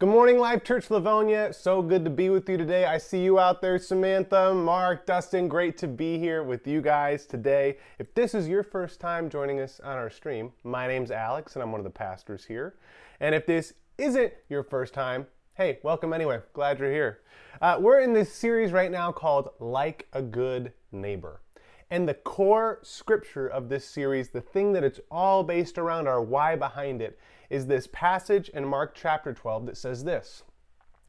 Good 0.00 0.08
morning, 0.08 0.38
Life 0.38 0.64
Church 0.64 0.90
Livonia. 0.90 1.52
So 1.52 1.82
good 1.82 2.04
to 2.04 2.10
be 2.10 2.30
with 2.30 2.48
you 2.48 2.56
today. 2.56 2.86
I 2.86 2.96
see 2.96 3.22
you 3.22 3.38
out 3.38 3.60
there, 3.60 3.78
Samantha, 3.78 4.54
Mark, 4.54 5.04
Dustin. 5.04 5.46
Great 5.46 5.76
to 5.76 5.86
be 5.86 6.18
here 6.18 6.42
with 6.42 6.66
you 6.66 6.80
guys 6.80 7.26
today. 7.26 7.76
If 7.98 8.14
this 8.14 8.34
is 8.34 8.48
your 8.48 8.62
first 8.62 8.98
time 8.98 9.28
joining 9.28 9.60
us 9.60 9.78
on 9.80 9.98
our 9.98 10.08
stream, 10.08 10.52
my 10.64 10.88
name's 10.88 11.10
Alex 11.10 11.54
and 11.54 11.62
I'm 11.62 11.70
one 11.70 11.80
of 11.80 11.84
the 11.84 11.90
pastors 11.90 12.46
here. 12.46 12.76
And 13.20 13.34
if 13.34 13.44
this 13.44 13.74
isn't 13.98 14.32
your 14.48 14.62
first 14.62 14.94
time, 14.94 15.26
hey, 15.52 15.80
welcome 15.82 16.14
anyway. 16.14 16.40
Glad 16.54 16.78
you're 16.78 16.90
here. 16.90 17.20
Uh, 17.60 17.76
we're 17.78 18.00
in 18.00 18.14
this 18.14 18.32
series 18.32 18.72
right 18.72 18.90
now 18.90 19.12
called 19.12 19.50
Like 19.58 20.08
a 20.14 20.22
Good 20.22 20.72
Neighbor. 20.92 21.42
And 21.90 22.08
the 22.08 22.14
core 22.14 22.78
scripture 22.82 23.48
of 23.48 23.68
this 23.68 23.84
series, 23.84 24.30
the 24.30 24.40
thing 24.40 24.72
that 24.72 24.84
it's 24.84 25.00
all 25.10 25.44
based 25.44 25.76
around, 25.76 26.08
our 26.08 26.22
why 26.22 26.56
behind 26.56 27.02
it, 27.02 27.18
is 27.50 27.66
this 27.66 27.88
passage 27.92 28.48
in 28.50 28.64
Mark 28.64 28.94
chapter 28.94 29.34
12 29.34 29.66
that 29.66 29.76
says 29.76 30.04
this 30.04 30.44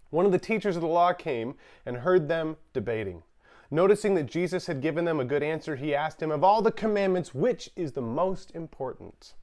One 0.09 0.25
of 0.25 0.31
the 0.31 0.39
teachers 0.39 0.75
of 0.75 0.81
the 0.81 0.87
law 0.87 1.13
came 1.13 1.55
and 1.85 1.97
heard 1.97 2.27
them 2.27 2.57
debating. 2.73 3.23
Noticing 3.69 4.15
that 4.15 4.25
Jesus 4.25 4.67
had 4.67 4.81
given 4.81 5.05
them 5.05 5.21
a 5.21 5.25
good 5.25 5.43
answer, 5.43 5.77
he 5.77 5.95
asked 5.95 6.21
him, 6.21 6.31
Of 6.31 6.43
all 6.43 6.61
the 6.61 6.71
commandments, 6.71 7.33
which 7.33 7.69
is 7.77 7.93
the 7.93 8.01
most 8.01 8.51
important? 8.53 9.35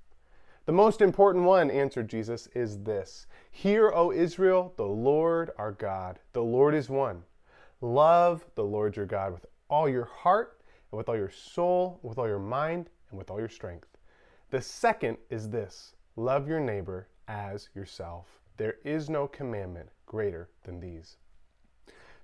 The 0.66 0.73
most 0.73 1.00
important 1.00 1.45
one, 1.45 1.70
answered 1.70 2.09
Jesus, 2.09 2.46
is 2.48 2.80
this 2.82 3.26
Hear, 3.51 3.90
O 3.95 4.12
Israel, 4.12 4.74
the 4.76 4.84
Lord 4.84 5.51
our 5.56 5.73
God, 5.73 6.18
the 6.34 6.42
Lord 6.42 6.74
is 6.74 6.90
one. 6.90 7.23
Love 7.80 8.45
the 8.54 8.65
Lord 8.65 8.96
your 8.96 9.06
God 9.06 9.32
with 9.32 9.46
all 9.70 9.88
your 9.88 10.04
heart, 10.04 10.60
and 10.90 10.98
with 10.98 11.09
all 11.09 11.16
your 11.16 11.30
soul, 11.30 12.01
with 12.02 12.18
all 12.18 12.28
your 12.28 12.38
mind, 12.38 12.90
and 13.09 13.18
with 13.18 13.30
all 13.30 13.38
your 13.38 13.48
strength. 13.48 13.88
The 14.51 14.60
second 14.60 15.16
is 15.30 15.48
this 15.48 15.95
Love 16.18 16.48
your 16.48 16.58
neighbor 16.58 17.06
as 17.28 17.68
yourself. 17.77 18.40
There 18.56 18.74
is 18.84 19.09
no 19.09 19.28
commandment 19.28 19.88
greater 20.04 20.48
than 20.64 20.80
these. 20.80 21.16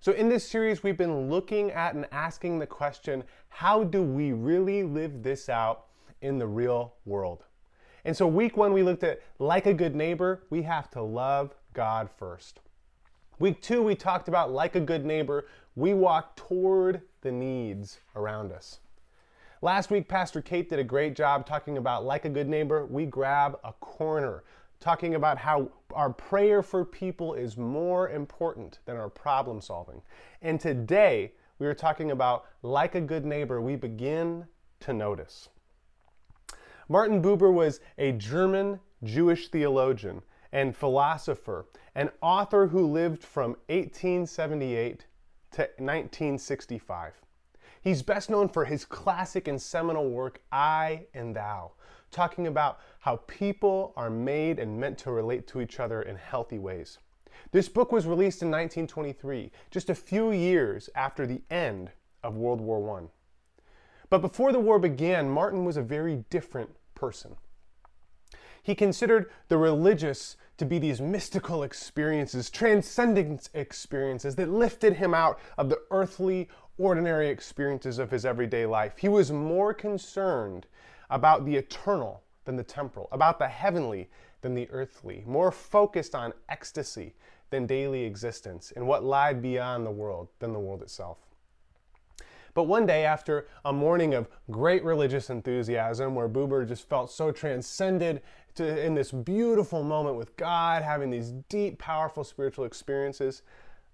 So, 0.00 0.10
in 0.10 0.28
this 0.28 0.44
series, 0.44 0.82
we've 0.82 0.96
been 0.96 1.30
looking 1.30 1.70
at 1.70 1.94
and 1.94 2.04
asking 2.10 2.58
the 2.58 2.66
question 2.66 3.22
how 3.48 3.84
do 3.84 4.02
we 4.02 4.32
really 4.32 4.82
live 4.82 5.22
this 5.22 5.48
out 5.48 5.84
in 6.22 6.38
the 6.38 6.46
real 6.48 6.94
world? 7.06 7.44
And 8.04 8.16
so, 8.16 8.26
week 8.26 8.56
one, 8.56 8.72
we 8.72 8.82
looked 8.82 9.04
at 9.04 9.20
like 9.38 9.66
a 9.66 9.72
good 9.72 9.94
neighbor, 9.94 10.42
we 10.50 10.62
have 10.62 10.90
to 10.90 11.00
love 11.00 11.54
God 11.72 12.10
first. 12.18 12.58
Week 13.38 13.62
two, 13.62 13.80
we 13.80 13.94
talked 13.94 14.26
about 14.26 14.50
like 14.50 14.74
a 14.74 14.80
good 14.80 15.04
neighbor, 15.06 15.46
we 15.76 15.94
walk 15.94 16.34
toward 16.34 17.02
the 17.20 17.30
needs 17.30 18.00
around 18.16 18.50
us. 18.50 18.80
Last 19.64 19.90
week, 19.90 20.08
Pastor 20.08 20.42
Kate 20.42 20.68
did 20.68 20.78
a 20.78 20.84
great 20.84 21.16
job 21.16 21.46
talking 21.46 21.78
about, 21.78 22.04
like 22.04 22.26
a 22.26 22.28
good 22.28 22.50
neighbor, 22.50 22.84
we 22.84 23.06
grab 23.06 23.58
a 23.64 23.72
corner, 23.72 24.44
talking 24.78 25.14
about 25.14 25.38
how 25.38 25.70
our 25.94 26.10
prayer 26.10 26.62
for 26.62 26.84
people 26.84 27.32
is 27.32 27.56
more 27.56 28.10
important 28.10 28.80
than 28.84 28.98
our 28.98 29.08
problem 29.08 29.62
solving. 29.62 30.02
And 30.42 30.60
today, 30.60 31.32
we 31.58 31.66
are 31.66 31.72
talking 31.72 32.10
about, 32.10 32.44
like 32.60 32.94
a 32.94 33.00
good 33.00 33.24
neighbor, 33.24 33.62
we 33.62 33.74
begin 33.74 34.44
to 34.80 34.92
notice. 34.92 35.48
Martin 36.90 37.22
Buber 37.22 37.50
was 37.50 37.80
a 37.96 38.12
German 38.12 38.80
Jewish 39.02 39.48
theologian 39.48 40.20
and 40.52 40.76
philosopher, 40.76 41.64
an 41.94 42.10
author 42.20 42.66
who 42.66 42.86
lived 42.86 43.24
from 43.24 43.56
1878 43.70 45.06
to 45.52 45.62
1965. 45.78 47.23
He's 47.84 48.02
best 48.02 48.30
known 48.30 48.48
for 48.48 48.64
his 48.64 48.86
classic 48.86 49.46
and 49.46 49.60
seminal 49.60 50.08
work, 50.08 50.40
I 50.50 51.04
and 51.12 51.36
Thou, 51.36 51.72
talking 52.10 52.46
about 52.46 52.80
how 53.00 53.16
people 53.26 53.92
are 53.94 54.08
made 54.08 54.58
and 54.58 54.80
meant 54.80 54.96
to 55.00 55.12
relate 55.12 55.46
to 55.48 55.60
each 55.60 55.78
other 55.78 56.00
in 56.00 56.16
healthy 56.16 56.58
ways. 56.58 56.96
This 57.52 57.68
book 57.68 57.92
was 57.92 58.06
released 58.06 58.40
in 58.40 58.50
1923, 58.50 59.52
just 59.70 59.90
a 59.90 59.94
few 59.94 60.32
years 60.32 60.88
after 60.94 61.26
the 61.26 61.42
end 61.50 61.90
of 62.22 62.38
World 62.38 62.62
War 62.62 62.98
I. 62.98 63.02
But 64.08 64.22
before 64.22 64.50
the 64.50 64.60
war 64.60 64.78
began, 64.78 65.28
Martin 65.28 65.66
was 65.66 65.76
a 65.76 65.82
very 65.82 66.24
different 66.30 66.70
person. 66.94 67.36
He 68.62 68.74
considered 68.74 69.30
the 69.48 69.58
religious 69.58 70.38
to 70.56 70.64
be 70.64 70.78
these 70.78 71.00
mystical 71.00 71.64
experiences, 71.64 72.48
transcendent 72.48 73.50
experiences 73.52 74.36
that 74.36 74.48
lifted 74.48 74.94
him 74.94 75.12
out 75.12 75.38
of 75.58 75.68
the 75.68 75.80
earthly 75.90 76.48
ordinary 76.78 77.28
experiences 77.28 77.98
of 77.98 78.10
his 78.10 78.24
everyday 78.24 78.66
life. 78.66 78.94
He 78.96 79.08
was 79.08 79.30
more 79.30 79.72
concerned 79.72 80.66
about 81.10 81.44
the 81.44 81.56
eternal 81.56 82.22
than 82.44 82.56
the 82.56 82.64
temporal, 82.64 83.08
about 83.12 83.38
the 83.38 83.48
heavenly 83.48 84.10
than 84.40 84.54
the 84.54 84.68
earthly, 84.70 85.22
more 85.26 85.50
focused 85.50 86.14
on 86.14 86.32
ecstasy 86.48 87.14
than 87.50 87.66
daily 87.66 88.04
existence, 88.04 88.72
and 88.74 88.86
what 88.86 89.04
lied 89.04 89.40
beyond 89.40 89.86
the 89.86 89.90
world 89.90 90.28
than 90.40 90.52
the 90.52 90.58
world 90.58 90.82
itself. 90.82 91.18
But 92.52 92.64
one 92.64 92.86
day, 92.86 93.04
after 93.04 93.48
a 93.64 93.72
morning 93.72 94.14
of 94.14 94.28
great 94.50 94.84
religious 94.84 95.28
enthusiasm, 95.28 96.14
where 96.14 96.28
Buber 96.28 96.66
just 96.66 96.88
felt 96.88 97.10
so 97.10 97.32
transcended 97.32 98.22
to, 98.54 98.84
in 98.84 98.94
this 98.94 99.10
beautiful 99.10 99.82
moment 99.82 100.16
with 100.16 100.36
God, 100.36 100.82
having 100.82 101.10
these 101.10 101.32
deep, 101.48 101.78
powerful 101.78 102.22
spiritual 102.22 102.64
experiences, 102.64 103.42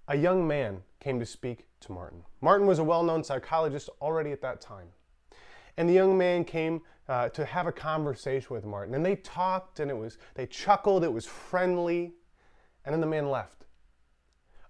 a 0.08 0.16
young 0.16 0.47
man 0.47 0.82
came 0.98 1.18
to 1.18 1.26
speak 1.26 1.66
to 1.80 1.92
Martin. 1.92 2.22
Martin 2.41 2.66
was 2.66 2.78
a 2.78 2.84
well 2.84 3.02
known 3.02 3.24
psychologist 3.24 3.88
already 4.00 4.32
at 4.32 4.42
that 4.42 4.60
time. 4.60 4.88
And 5.76 5.88
the 5.88 5.94
young 5.94 6.16
man 6.16 6.44
came 6.44 6.82
uh, 7.08 7.28
to 7.30 7.44
have 7.44 7.66
a 7.66 7.72
conversation 7.72 8.54
with 8.54 8.64
Martin. 8.64 8.94
And 8.94 9.04
they 9.04 9.16
talked 9.16 9.80
and 9.80 9.91
it 9.91 9.96
was, 9.96 10.18
they 10.34 10.46
chuckled, 10.46 11.04
it 11.04 11.12
was 11.12 11.26
friendly. 11.26 12.12
And 12.84 12.92
then 12.92 13.00
the 13.00 13.06
man 13.06 13.30
left. 13.30 13.66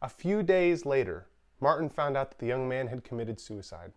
A 0.03 0.09
few 0.09 0.43
days 0.43 0.87
later, 0.87 1.27
Martin 1.61 1.89
found 1.89 2.17
out 2.17 2.31
that 2.31 2.39
the 2.39 2.47
young 2.47 2.69
man 2.69 2.87
had 2.87 3.05
committed 3.05 3.39
suicide. 3.39 3.93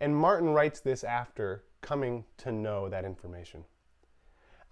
And 0.00 0.16
Martin 0.16 0.50
writes 0.50 0.80
this 0.80 1.04
after 1.04 1.64
coming 1.80 2.24
to 2.38 2.52
know 2.52 2.88
that 2.88 3.04
information. 3.04 3.64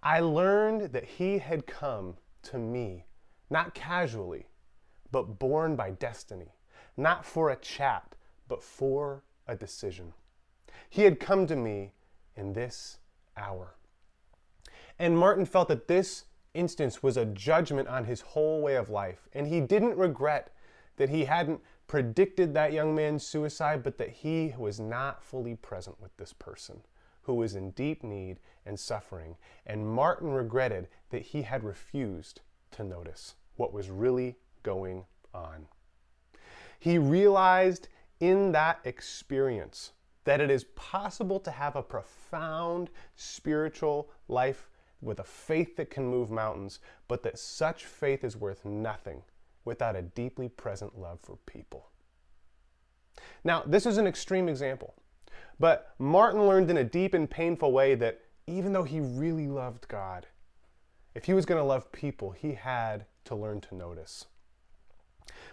I 0.02 0.20
learned 0.20 0.92
that 0.92 1.04
he 1.04 1.38
had 1.38 1.66
come 1.66 2.16
to 2.42 2.58
me, 2.58 3.06
not 3.50 3.74
casually, 3.74 4.46
but 5.10 5.38
born 5.38 5.74
by 5.74 5.90
destiny 5.90 6.52
not 6.98 7.24
for 7.24 7.50
a 7.50 7.56
chat, 7.56 8.14
but 8.48 8.62
for 8.62 9.22
a 9.46 9.54
decision. 9.54 10.12
He 10.90 11.02
had 11.02 11.20
come 11.20 11.46
to 11.46 11.56
me 11.56 11.92
in 12.36 12.52
this 12.52 12.98
hour. 13.36 13.74
And 14.98 15.16
Martin 15.16 15.46
felt 15.46 15.68
that 15.68 15.88
this 15.88 16.24
instance 16.54 17.02
was 17.02 17.16
a 17.16 17.24
judgment 17.24 17.88
on 17.88 18.04
his 18.04 18.20
whole 18.20 18.60
way 18.60 18.74
of 18.74 18.90
life. 18.90 19.28
And 19.32 19.46
he 19.46 19.60
didn't 19.60 19.96
regret 19.96 20.52
that 20.96 21.08
he 21.08 21.24
hadn't 21.24 21.60
predicted 21.86 22.52
that 22.52 22.72
young 22.72 22.94
man's 22.94 23.24
suicide, 23.24 23.82
but 23.82 23.96
that 23.98 24.10
he 24.10 24.54
was 24.58 24.80
not 24.80 25.22
fully 25.22 25.54
present 25.54 26.00
with 26.00 26.16
this 26.16 26.32
person 26.32 26.82
who 27.22 27.34
was 27.34 27.54
in 27.54 27.70
deep 27.72 28.02
need 28.02 28.38
and 28.66 28.78
suffering. 28.78 29.36
And 29.66 29.86
Martin 29.86 30.30
regretted 30.30 30.88
that 31.10 31.22
he 31.22 31.42
had 31.42 31.62
refused 31.62 32.40
to 32.72 32.82
notice 32.82 33.34
what 33.56 33.72
was 33.72 33.90
really 33.90 34.36
going 34.62 35.04
on. 35.32 35.66
He 36.78 36.98
realized 36.98 37.88
in 38.20 38.52
that 38.52 38.80
experience 38.84 39.92
that 40.24 40.40
it 40.40 40.50
is 40.50 40.64
possible 40.76 41.40
to 41.40 41.50
have 41.50 41.76
a 41.76 41.82
profound 41.82 42.90
spiritual 43.16 44.10
life 44.28 44.68
with 45.00 45.20
a 45.20 45.24
faith 45.24 45.76
that 45.76 45.90
can 45.90 46.06
move 46.06 46.30
mountains, 46.30 46.80
but 47.06 47.22
that 47.22 47.38
such 47.38 47.84
faith 47.84 48.24
is 48.24 48.36
worth 48.36 48.64
nothing 48.64 49.22
without 49.64 49.96
a 49.96 50.02
deeply 50.02 50.48
present 50.48 50.98
love 50.98 51.20
for 51.20 51.36
people. 51.46 51.88
Now, 53.44 53.62
this 53.64 53.86
is 53.86 53.98
an 53.98 54.06
extreme 54.06 54.48
example, 54.48 54.94
but 55.58 55.94
Martin 55.98 56.46
learned 56.46 56.70
in 56.70 56.76
a 56.76 56.84
deep 56.84 57.14
and 57.14 57.28
painful 57.28 57.72
way 57.72 57.94
that 57.94 58.20
even 58.46 58.72
though 58.72 58.82
he 58.82 59.00
really 59.00 59.46
loved 59.46 59.88
God, 59.88 60.26
if 61.14 61.24
he 61.24 61.34
was 61.34 61.46
going 61.46 61.60
to 61.60 61.66
love 61.66 61.92
people, 61.92 62.30
he 62.30 62.54
had 62.54 63.06
to 63.24 63.34
learn 63.34 63.60
to 63.62 63.74
notice. 63.74 64.26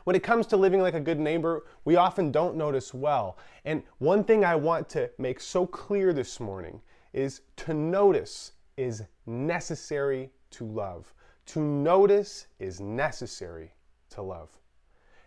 When 0.05 0.15
it 0.15 0.23
comes 0.23 0.45
to 0.47 0.57
living 0.57 0.81
like 0.81 0.93
a 0.93 0.99
good 0.99 1.19
neighbor, 1.19 1.65
we 1.83 1.95
often 1.95 2.31
don't 2.31 2.55
notice 2.55 2.93
well. 2.93 3.39
And 3.65 3.81
one 3.97 4.23
thing 4.23 4.45
I 4.45 4.55
want 4.55 4.87
to 4.89 5.09
make 5.17 5.39
so 5.39 5.65
clear 5.65 6.13
this 6.13 6.39
morning 6.39 6.79
is 7.11 7.41
to 7.57 7.73
notice 7.73 8.51
is 8.77 9.01
necessary 9.25 10.29
to 10.51 10.63
love. 10.63 11.11
To 11.47 11.59
notice 11.59 12.45
is 12.59 12.79
necessary 12.79 13.73
to 14.11 14.21
love. 14.21 14.49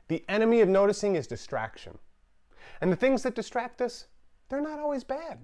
The 0.07 0.25
enemy 0.29 0.61
of 0.61 0.69
noticing 0.69 1.17
is 1.17 1.27
distraction. 1.27 1.99
And 2.81 2.93
the 2.93 2.97
things 2.97 3.25
that 3.25 3.35
distract 3.35 3.83
us, 3.83 4.07
they're 4.49 4.61
not 4.61 4.79
always 4.79 5.03
bad. 5.03 5.41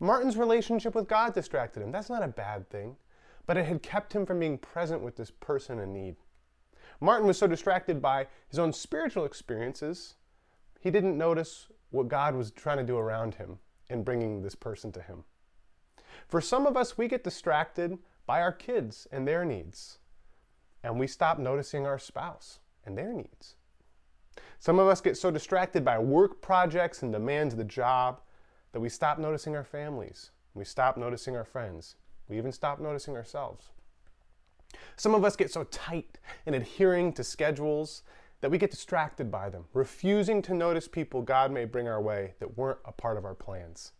Martin's 0.00 0.36
relationship 0.36 0.96
with 0.96 1.06
God 1.06 1.32
distracted 1.32 1.80
him. 1.80 1.92
That's 1.92 2.10
not 2.10 2.24
a 2.24 2.28
bad 2.28 2.68
thing, 2.70 2.96
but 3.46 3.56
it 3.56 3.66
had 3.66 3.84
kept 3.84 4.12
him 4.12 4.26
from 4.26 4.40
being 4.40 4.58
present 4.58 5.00
with 5.00 5.14
this 5.14 5.30
person 5.30 5.78
in 5.78 5.92
need. 5.92 6.16
Martin 7.00 7.26
was 7.26 7.38
so 7.38 7.46
distracted 7.46 8.00
by 8.00 8.26
his 8.48 8.58
own 8.58 8.72
spiritual 8.72 9.24
experiences, 9.24 10.14
he 10.80 10.90
didn't 10.90 11.18
notice 11.18 11.68
what 11.90 12.08
God 12.08 12.34
was 12.34 12.50
trying 12.50 12.78
to 12.78 12.84
do 12.84 12.96
around 12.96 13.34
him 13.34 13.58
in 13.88 14.02
bringing 14.02 14.42
this 14.42 14.54
person 14.54 14.92
to 14.92 15.02
him. 15.02 15.24
For 16.28 16.40
some 16.40 16.66
of 16.66 16.76
us, 16.76 16.96
we 16.96 17.08
get 17.08 17.24
distracted 17.24 17.98
by 18.26 18.40
our 18.40 18.52
kids 18.52 19.06
and 19.12 19.26
their 19.26 19.44
needs. 19.44 19.98
and 20.84 21.00
we 21.00 21.06
stop 21.06 21.38
noticing 21.38 21.86
our 21.86 21.98
spouse 21.98 22.60
and 22.84 22.96
their 22.96 23.12
needs. 23.12 23.56
Some 24.58 24.78
of 24.78 24.86
us 24.86 25.00
get 25.00 25.16
so 25.16 25.30
distracted 25.30 25.84
by 25.84 25.98
work 25.98 26.42
projects 26.42 27.02
and 27.02 27.10
demands 27.10 27.54
of 27.54 27.58
the 27.58 27.64
job 27.64 28.20
that 28.72 28.80
we 28.80 28.90
stop 28.90 29.18
noticing 29.18 29.56
our 29.56 29.64
families. 29.64 30.30
We 30.52 30.64
stop 30.64 30.96
noticing 30.96 31.36
our 31.36 31.44
friends. 31.44 31.96
We 32.28 32.36
even 32.36 32.52
stop 32.52 32.80
noticing 32.80 33.16
ourselves. 33.16 33.70
Some 34.96 35.14
of 35.14 35.24
us 35.24 35.36
get 35.36 35.50
so 35.50 35.64
tight 35.64 36.18
in 36.46 36.54
adhering 36.54 37.12
to 37.14 37.24
schedules 37.24 38.02
that 38.40 38.50
we 38.50 38.58
get 38.58 38.70
distracted 38.70 39.30
by 39.30 39.48
them, 39.48 39.64
refusing 39.72 40.42
to 40.42 40.54
notice 40.54 40.86
people 40.86 41.22
God 41.22 41.50
may 41.50 41.64
bring 41.64 41.88
our 41.88 42.02
way 42.02 42.34
that 42.40 42.58
weren't 42.58 42.78
a 42.84 42.92
part 42.92 43.16
of 43.16 43.24
our 43.24 43.34
plans. 43.34 43.92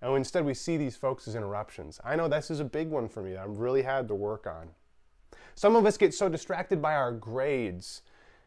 And 0.00 0.16
instead, 0.16 0.44
we 0.44 0.54
see 0.54 0.76
these 0.76 0.96
folks 0.96 1.28
as 1.28 1.34
interruptions. 1.34 2.00
I 2.04 2.16
know 2.16 2.26
this 2.26 2.50
is 2.50 2.58
a 2.58 2.64
big 2.64 2.88
one 2.88 3.08
for 3.08 3.22
me 3.22 3.32
that 3.32 3.42
I've 3.42 3.58
really 3.58 3.82
had 3.82 4.08
to 4.08 4.14
work 4.14 4.46
on. 4.46 4.70
Some 5.54 5.76
of 5.76 5.86
us 5.86 5.96
get 5.96 6.14
so 6.14 6.28
distracted 6.28 6.80
by 6.80 6.94
our 6.94 7.12
grades 7.12 8.02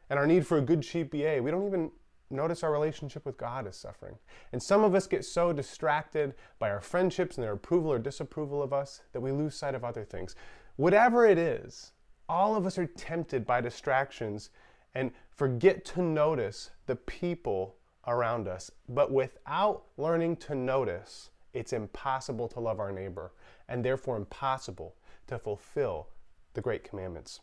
and 0.09 0.19
our 0.19 0.27
need 0.27 0.45
for 0.45 0.57
a 0.57 0.61
good 0.61 0.81
GPA, 0.81 1.41
we 1.41 1.51
don't 1.51 1.67
even 1.67 1.91
notice 2.29 2.63
our 2.63 2.71
relationship 2.71 3.25
with 3.25 3.37
God 3.37 3.67
is 3.67 3.75
suffering. 3.75 4.17
And 4.51 4.61
some 4.61 4.83
of 4.83 4.95
us 4.95 5.07
get 5.07 5.23
so 5.25 5.53
distracted 5.53 6.33
by 6.59 6.69
our 6.69 6.81
friendships 6.81 7.37
and 7.37 7.43
their 7.43 7.53
approval 7.53 7.91
or 7.91 7.99
disapproval 7.99 8.61
of 8.61 8.73
us 8.73 9.01
that 9.13 9.21
we 9.21 9.31
lose 9.31 9.55
sight 9.55 9.75
of 9.75 9.83
other 9.83 10.03
things. 10.03 10.35
Whatever 10.77 11.25
it 11.25 11.37
is, 11.37 11.93
all 12.27 12.55
of 12.55 12.65
us 12.65 12.77
are 12.77 12.85
tempted 12.85 13.45
by 13.45 13.61
distractions 13.61 14.49
and 14.93 15.11
forget 15.29 15.85
to 15.85 16.01
notice 16.01 16.71
the 16.85 16.95
people 16.95 17.77
around 18.07 18.47
us. 18.47 18.69
But 18.89 19.11
without 19.11 19.83
learning 19.97 20.37
to 20.37 20.55
notice, 20.55 21.29
it's 21.53 21.71
impossible 21.71 22.49
to 22.49 22.59
love 22.59 22.79
our 22.79 22.91
neighbor 22.91 23.31
and 23.69 23.83
therefore 23.83 24.17
impossible 24.17 24.95
to 25.27 25.39
fulfill 25.39 26.09
the 26.53 26.61
great 26.61 26.83
commandments. 26.83 27.39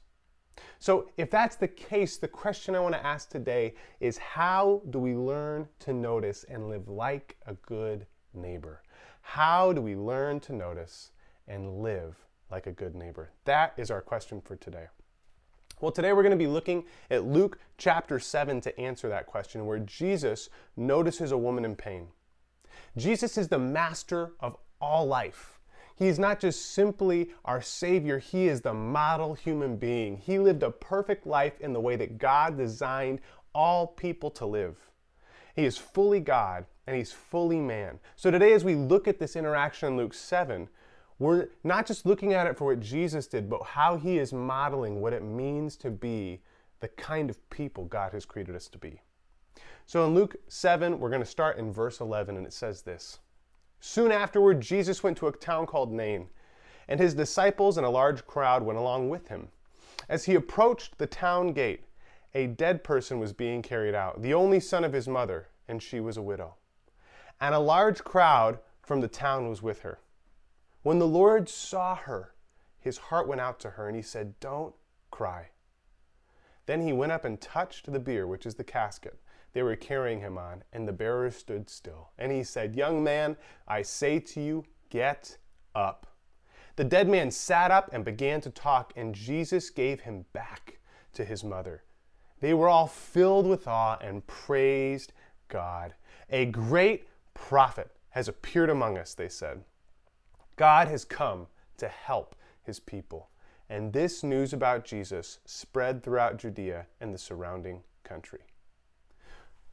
So, 0.79 1.09
if 1.17 1.31
that's 1.31 1.57
the 1.57 1.69
case, 1.69 2.19
the 2.19 2.29
question 2.29 2.75
I 2.75 2.81
want 2.81 2.95
to 2.95 3.07
ask 3.07 3.31
today 3.31 3.75
is 4.01 4.19
how 4.19 4.83
do 4.91 4.99
we 4.99 5.15
learn 5.15 5.67
to 5.81 5.95
notice 5.95 6.45
and 6.45 6.69
live 6.69 6.89
like 6.89 7.37
a 7.47 7.55
good 7.55 8.07
neighbor? 8.35 8.83
How 9.23 9.73
do 9.73 9.81
we 9.81 9.97
learn 9.97 10.41
to 10.41 10.53
notice 10.53 11.13
and 11.49 11.79
live 11.79 12.17
like 12.53 12.67
a 12.67 12.73
good 12.73 12.95
neighbor? 12.95 13.31
That 13.47 13.73
is 13.79 13.91
our 13.91 14.03
question 14.03 14.41
for 14.41 14.55
today. 14.55 14.87
Well, 15.81 15.91
today 15.91 16.13
we're 16.13 16.23
going 16.23 16.31
to 16.31 16.37
be 16.37 16.47
looking 16.47 16.85
at 17.11 17.25
Luke 17.25 17.59
chapter 17.79 18.21
7 18.21 18.61
to 18.61 18.79
answer 18.79 19.09
that 19.09 19.27
question, 19.27 19.67
where 19.67 19.81
Jesus 19.81 20.51
notices 20.77 21.33
a 21.33 21.39
woman 21.39 21.65
in 21.65 21.75
pain. 21.75 22.09
Jesus 22.97 23.37
is 23.37 23.49
the 23.49 23.59
master 23.59 24.33
of 24.39 24.57
all 24.81 25.07
life. 25.07 25.59
He 25.97 26.09
is 26.09 26.19
not 26.19 26.41
just 26.41 26.73
simply 26.73 27.31
our 27.45 27.63
Savior, 27.63 28.19
He 28.19 28.49
is 28.49 28.61
the 28.61 28.75
model 28.75 29.35
human 29.35 29.77
being. 29.77 30.19
He 30.19 30.39
lived 30.39 30.63
a 30.63 30.71
perfect 30.71 31.27
life 31.27 31.61
in 31.61 31.73
the 31.73 31.81
way 31.81 31.97
that 31.97 32.19
God 32.19 32.57
designed 32.57 33.21
all 33.55 33.87
people 33.87 34.31
to 34.33 34.47
live. 34.47 34.77
He 35.57 35.65
is 35.65 35.77
fully 35.79 36.21
God 36.21 36.67
and 36.87 36.97
He's 36.97 37.13
fully 37.13 37.61
man. 37.61 37.99
So 38.17 38.31
today, 38.31 38.53
as 38.53 38.65
we 38.65 38.75
look 38.75 39.09
at 39.09 39.19
this 39.19 39.37
interaction 39.37 39.89
in 39.89 39.97
Luke 39.97 40.15
7, 40.15 40.69
we're 41.23 41.49
not 41.63 41.87
just 41.87 42.05
looking 42.05 42.33
at 42.33 42.47
it 42.47 42.57
for 42.57 42.67
what 42.67 42.81
Jesus 42.81 43.27
did, 43.27 43.49
but 43.49 43.63
how 43.63 43.97
He 43.97 44.19
is 44.19 44.33
modeling 44.33 45.01
what 45.01 45.13
it 45.13 45.23
means 45.23 45.77
to 45.77 45.91
be 45.91 46.41
the 46.81 46.89
kind 46.89 47.31
of 47.31 47.49
people 47.49 47.85
God 47.85 48.13
has 48.13 48.25
created 48.25 48.57
us 48.57 48.69
to 48.69 48.79
be. 48.79 49.01
So 49.87 50.05
in 50.05 50.15
Luke 50.15 50.37
7, 50.49 50.99
we're 50.99 51.11
going 51.11 51.23
to 51.23 51.27
start 51.27 51.59
in 51.59 51.73
verse 51.73 52.01
11, 52.01 52.37
and 52.37 52.47
it 52.47 52.53
says 52.53 52.83
this. 52.83 53.21
Soon 53.81 54.13
afterward, 54.13 54.61
Jesus 54.61 55.03
went 55.03 55.17
to 55.19 55.29
a 55.29 55.33
town 55.33 55.67
called 55.67 55.93
Nain, 55.93 56.29
and 56.89 56.99
his 56.99 57.15
disciples 57.15 57.77
and 57.77 57.87
a 57.87 57.91
large 57.91 58.27
crowd 58.27 58.63
went 58.63 58.79
along 58.79 59.09
with 59.09 59.29
him. 59.29 59.49
As 60.09 60.25
he 60.25 60.35
approached 60.35 60.99
the 60.99 61.07
town 61.07 61.53
gate, 61.53 61.85
a 62.35 62.47
dead 62.47 62.83
person 62.83 63.19
was 63.19 63.33
being 63.33 63.63
carried 63.63 63.95
out, 63.95 64.23
the 64.23 64.35
only 64.35 64.61
son 64.61 64.85
of 64.85 64.93
his 64.93 65.07
mother, 65.07 65.49
and 65.69 65.83
she 65.83 66.01
was 66.01 66.17
a 66.17 66.23
widow. 66.23 66.55
And 67.41 67.55
a 67.55 67.61
large 67.61 68.03
crowd 68.03 68.59
from 68.83 69.01
the 69.01 69.09
town 69.09 69.49
was 69.49 69.63
with 69.63 69.81
her. 69.83 69.99
When 70.83 70.99
the 70.99 71.07
Lord 71.07 71.49
saw 71.49 71.95
her, 71.95 72.35
his 72.79 72.99
heart 72.99 73.29
went 73.29 73.41
out 73.41 73.61
to 73.61 73.71
her, 73.71 73.87
and 73.87 73.97
he 73.97 74.03
said, 74.03 74.39
Don't 74.41 74.75
cry. 75.11 75.49
Then 76.67 76.81
he 76.81 76.93
went 76.93 77.13
up 77.13 77.25
and 77.25 77.41
touched 77.41 77.91
the 77.91 78.01
bier, 78.01 78.27
which 78.27 78.47
is 78.47 78.55
the 78.57 78.65
casket 78.65 79.19
they 79.53 79.63
were 79.63 79.77
carrying 79.77 80.21
him 80.21 80.39
on, 80.39 80.65
and 80.73 80.89
the 80.89 80.93
bearer 80.93 81.31
stood 81.31 81.69
still. 81.69 82.11
And 82.19 82.33
he 82.33 82.43
said, 82.43 82.75
Young 82.75 83.05
man, 83.05 83.37
I 83.69 83.83
say 83.83 84.19
to 84.19 84.41
you, 84.41 84.65
get 84.91 85.37
up. 85.75 86.07
The 86.77 86.85
dead 86.85 87.09
man 87.09 87.31
sat 87.31 87.71
up 87.71 87.91
and 87.93 88.05
began 88.05 88.41
to 88.43 88.51
talk, 88.51 88.93
and 88.97 89.15
Jesus 89.15 89.69
gave 89.71 90.01
him 90.01 90.25
back 90.33 90.79
to 91.13 91.25
his 91.25 91.45
mother. 91.45 91.83
They 92.41 92.55
were 92.55 92.69
all 92.69 92.87
filled 92.87 93.47
with 93.47 93.69
awe 93.69 93.99
and 94.01 94.27
praised 94.27 95.13
God. 95.49 95.95
A 96.31 96.47
great 96.47 97.07
prophet 97.35 97.91
has 98.11 98.29
appeared 98.29 98.71
among 98.71 98.97
us, 98.97 99.15
they 99.15 99.29
said. 99.29 99.65
God 100.63 100.87
has 100.87 101.05
come 101.05 101.49
to 101.77 101.89
help 101.89 102.37
his 102.63 102.79
people. 102.79 103.31
And 103.69 103.93
this 103.93 104.23
news 104.23 104.53
about 104.53 104.85
Jesus 104.85 105.41
spread 105.45 106.05
throughout 106.05 106.37
Judea 106.37 106.87
and 107.01 107.13
the 107.13 107.19
surrounding 107.19 107.81
country. 108.05 108.39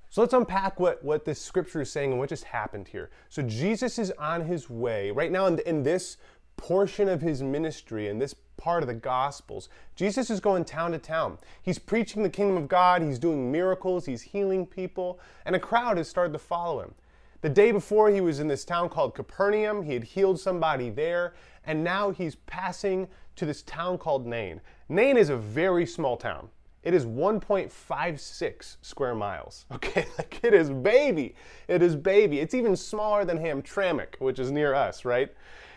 So 0.09 0.21
let's 0.21 0.33
unpack 0.33 0.79
what, 0.79 1.03
what 1.03 1.25
this 1.25 1.39
scripture 1.39 1.81
is 1.81 1.91
saying 1.91 2.09
and 2.09 2.17
what 2.17 2.29
just 2.29 2.45
happened 2.45 2.87
here. 2.87 3.11
So 3.29 3.43
Jesus 3.43 3.99
is 3.99 4.09
on 4.17 4.41
his 4.41 4.67
way. 4.67 5.11
Right 5.11 5.31
now, 5.31 5.45
in, 5.45 5.59
in 5.59 5.83
this 5.83 6.17
portion 6.57 7.07
of 7.07 7.21
his 7.21 7.43
ministry, 7.43 8.07
in 8.07 8.17
this 8.17 8.33
part 8.57 8.81
of 8.81 8.87
the 8.87 8.95
Gospels, 8.95 9.69
Jesus 9.95 10.31
is 10.31 10.39
going 10.39 10.65
town 10.65 10.91
to 10.93 10.97
town. 10.97 11.37
He's 11.61 11.77
preaching 11.77 12.23
the 12.23 12.31
kingdom 12.31 12.57
of 12.57 12.67
God, 12.67 13.03
he's 13.03 13.19
doing 13.19 13.51
miracles, 13.51 14.07
he's 14.07 14.23
healing 14.23 14.65
people, 14.65 15.19
and 15.45 15.55
a 15.55 15.59
crowd 15.59 15.97
has 15.97 16.09
started 16.09 16.33
to 16.33 16.39
follow 16.39 16.81
him. 16.81 16.95
The 17.41 17.49
day 17.49 17.71
before, 17.71 18.09
he 18.09 18.19
was 18.19 18.39
in 18.39 18.47
this 18.47 18.65
town 18.65 18.89
called 18.89 19.15
Capernaum. 19.15 19.83
He 19.83 19.93
had 19.93 20.03
healed 20.03 20.39
somebody 20.39 20.89
there, 20.89 21.35
and 21.65 21.83
now 21.83 22.11
he's 22.11 22.35
passing 22.35 23.07
to 23.37 23.45
this 23.45 23.61
town 23.63 23.97
called 23.97 24.27
Nain. 24.27 24.59
Nain 24.89 25.15
is 25.15 25.29
a 25.29 25.37
very 25.37 25.85
small 25.85 26.17
town. 26.17 26.49
It 26.83 26.93
is 26.93 27.05
1.56 27.05 28.77
square 28.81 29.15
miles. 29.15 29.65
Okay, 29.73 30.05
like 30.17 30.39
it 30.43 30.53
is 30.53 30.69
baby. 30.69 31.35
It 31.67 31.81
is 31.81 31.95
baby. 31.95 32.39
It's 32.39 32.53
even 32.53 32.75
smaller 32.75 33.23
than 33.23 33.37
Hamtramck, 33.37 34.15
which 34.19 34.39
is 34.39 34.51
near 34.51 34.73
us, 34.73 35.05
right? 35.05 35.33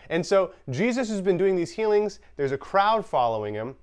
And 0.09 0.25
so 0.25 0.53
Jesus 0.69 1.09
has 1.09 1.21
been 1.21 1.37
doing 1.37 1.55
these 1.55 1.71
healings. 1.71 2.19
There's 2.35 2.51
a 2.51 2.57
crowd 2.57 3.05
following 3.05 3.53
him. 3.53 3.75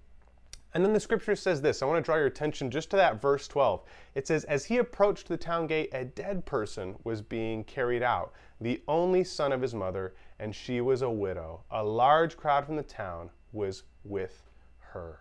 And 0.73 0.85
then 0.85 0.93
the 0.93 1.01
scripture 1.01 1.35
says 1.35 1.61
this. 1.61 1.83
I 1.83 1.87
want 1.87 1.99
to 1.99 2.03
draw 2.07 2.17
your 2.17 2.27
attention 2.27 2.71
just 2.71 2.91
to 2.91 2.97
that 2.97 3.21
verse 3.21 3.49
12. 3.49 3.83
It 4.15 4.27
says, 4.27 4.45
As 4.45 4.65
he 4.65 4.79
approached 4.79 5.27
the 5.27 5.37
town 5.37 5.67
gate, 5.67 5.91
a 5.93 6.05
dead 6.05 6.47
person 6.47 6.97
was 7.03 7.23
being 7.23 7.65
carried 7.65 8.03
out, 8.03 8.33
the 8.61 8.83
only 8.87 9.25
son 9.25 9.53
of 9.53 9.63
his 9.63 9.75
mother, 9.75 10.15
and 10.39 10.55
she 10.55 10.81
was 10.81 11.03
a 11.03 11.11
widow. 11.11 11.65
A 11.71 11.83
large 11.83 12.37
crowd 12.37 12.67
from 12.67 12.77
the 12.77 12.83
town 12.83 13.31
was 13.53 13.83
with 14.05 14.43
her. 14.79 15.21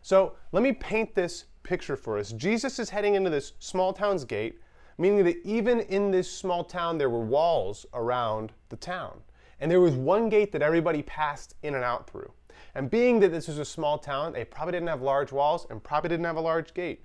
So 0.00 0.34
let 0.52 0.62
me 0.62 0.72
paint 0.72 1.14
this 1.14 1.44
picture 1.62 1.96
for 1.96 2.18
us. 2.18 2.32
Jesus 2.32 2.78
is 2.78 2.90
heading 2.90 3.14
into 3.14 3.30
this 3.30 3.52
small 3.58 3.92
town's 3.92 4.24
gate, 4.24 4.60
meaning 4.98 5.24
that 5.24 5.44
even 5.44 5.80
in 5.80 6.10
this 6.10 6.30
small 6.30 6.64
town, 6.64 6.98
there 6.98 7.10
were 7.10 7.24
walls 7.24 7.86
around 7.94 8.52
the 8.68 8.76
town. 8.76 9.20
And 9.60 9.70
there 9.70 9.80
was 9.80 9.94
one 9.94 10.28
gate 10.28 10.50
that 10.52 10.62
everybody 10.62 11.02
passed 11.02 11.54
in 11.62 11.74
and 11.74 11.84
out 11.84 12.10
through. 12.10 12.32
And 12.74 12.90
being 12.90 13.20
that 13.20 13.30
this 13.30 13.48
was 13.48 13.58
a 13.58 13.64
small 13.64 13.98
town, 13.98 14.32
they 14.32 14.44
probably 14.44 14.72
didn't 14.72 14.88
have 14.88 15.02
large 15.02 15.32
walls 15.32 15.66
and 15.68 15.82
probably 15.82 16.08
didn't 16.08 16.24
have 16.24 16.36
a 16.36 16.40
large 16.40 16.74
gate. 16.74 17.04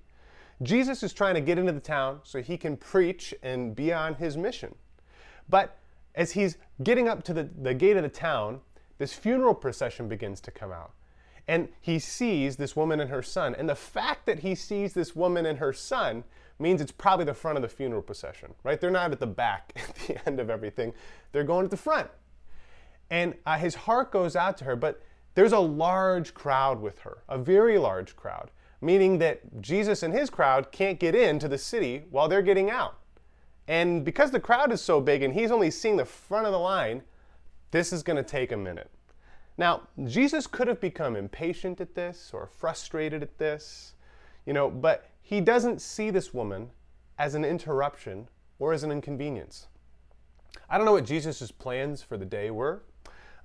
Jesus 0.64 1.04
is 1.04 1.14
trying 1.14 1.36
to 1.36 1.42
get 1.42 1.58
into 1.58 1.72
the 1.72 1.80
town 1.80 2.20
so 2.24 2.42
he 2.42 2.58
can 2.58 2.78
preach 2.78 3.34
and 3.44 3.76
be 3.76 3.94
on 3.94 4.16
his 4.16 4.38
mission. 4.38 4.74
But 5.50 5.78
as 6.16 6.32
he's 6.32 6.58
getting 6.84 7.08
up 7.08 7.24
to 7.24 7.34
the, 7.34 7.50
the 7.62 7.74
gate 7.74 7.98
of 7.98 8.04
the 8.04 8.10
town, 8.10 8.62
this 8.98 9.14
funeral 9.14 9.54
procession 9.54 10.08
begins 10.08 10.42
to 10.42 10.52
come 10.52 10.72
out 10.72 10.92
and 11.48 11.70
he 11.80 11.98
sees 11.98 12.58
this 12.58 12.76
woman 12.76 13.00
and 13.00 13.10
her 13.10 13.24
son. 13.24 13.56
And 13.56 13.70
the 13.70 13.76
fact 13.76 14.26
that 14.26 14.40
he 14.40 14.54
sees 14.54 14.94
this 14.94 15.16
woman 15.16 15.46
and 15.46 15.60
her 15.60 15.72
son 15.72 16.24
means 16.60 16.82
it's 16.82 16.92
probably 16.92 17.26
the 17.26 17.34
front 17.34 17.58
of 17.58 17.62
the 17.62 17.70
funeral 17.70 18.02
procession, 18.02 18.54
right? 18.64 18.82
They're 18.82 18.92
not 18.92 19.12
at 19.12 19.20
the 19.20 19.28
back 19.28 19.74
at 19.90 19.96
the 19.96 20.28
end 20.28 20.40
of 20.40 20.50
everything, 20.50 20.94
they're 21.32 21.44
going 21.44 21.66
at 21.66 21.72
the 21.72 21.78
front. 21.78 22.10
And 23.10 23.36
uh, 23.46 23.58
his 23.58 23.76
heart 23.76 24.12
goes 24.12 24.36
out 24.36 24.58
to 24.58 24.66
her, 24.66 24.76
but 24.76 25.02
there's 25.38 25.54
a 25.54 25.60
large 25.60 26.34
crowd 26.34 26.82
with 26.82 26.98
her, 26.98 27.20
a 27.30 27.38
very 27.38 27.78
large 27.78 28.16
crowd, 28.16 28.50
meaning 28.82 29.20
that 29.20 29.62
Jesus 29.62 30.02
and 30.02 30.12
his 30.12 30.32
crowd 30.32 30.72
can't 30.72 31.00
get 31.00 31.14
into 31.14 31.48
the 31.48 31.60
city 31.60 32.06
while 32.10 32.28
they're 32.28 32.42
getting 32.42 32.72
out. 32.72 32.98
And 33.68 34.04
because 34.04 34.32
the 34.32 34.40
crowd 34.40 34.72
is 34.72 34.82
so 34.82 35.00
big 35.00 35.22
and 35.22 35.36
he's 35.36 35.52
only 35.52 35.70
seeing 35.70 35.96
the 35.96 36.06
front 36.06 36.48
of 36.48 36.54
the 36.54 36.58
line, 36.58 37.04
this 37.70 37.94
is 37.94 38.02
going 38.02 38.18
to 38.18 38.24
take 38.24 38.52
a 38.52 38.58
minute. 38.58 38.90
Now, 39.60 39.84
Jesus 40.06 40.48
could 40.48 40.68
have 40.68 40.82
become 40.82 41.16
impatient 41.16 41.80
at 41.80 41.94
this 41.94 42.32
or 42.34 42.48
frustrated 42.48 43.22
at 43.22 43.38
this, 43.38 43.94
you 44.44 44.54
know, 44.54 44.72
but 44.72 45.08
he 45.22 45.40
doesn't 45.40 45.84
see 45.84 46.10
this 46.10 46.34
woman 46.34 46.72
as 47.20 47.36
an 47.36 47.46
interruption 47.46 48.28
or 48.58 48.74
as 48.74 48.82
an 48.82 48.92
inconvenience. 48.92 49.68
I 50.68 50.78
don't 50.78 50.86
know 50.88 50.94
what 50.94 51.06
Jesus' 51.06 51.52
plans 51.52 52.02
for 52.02 52.18
the 52.18 52.26
day 52.26 52.50
were, 52.50 52.82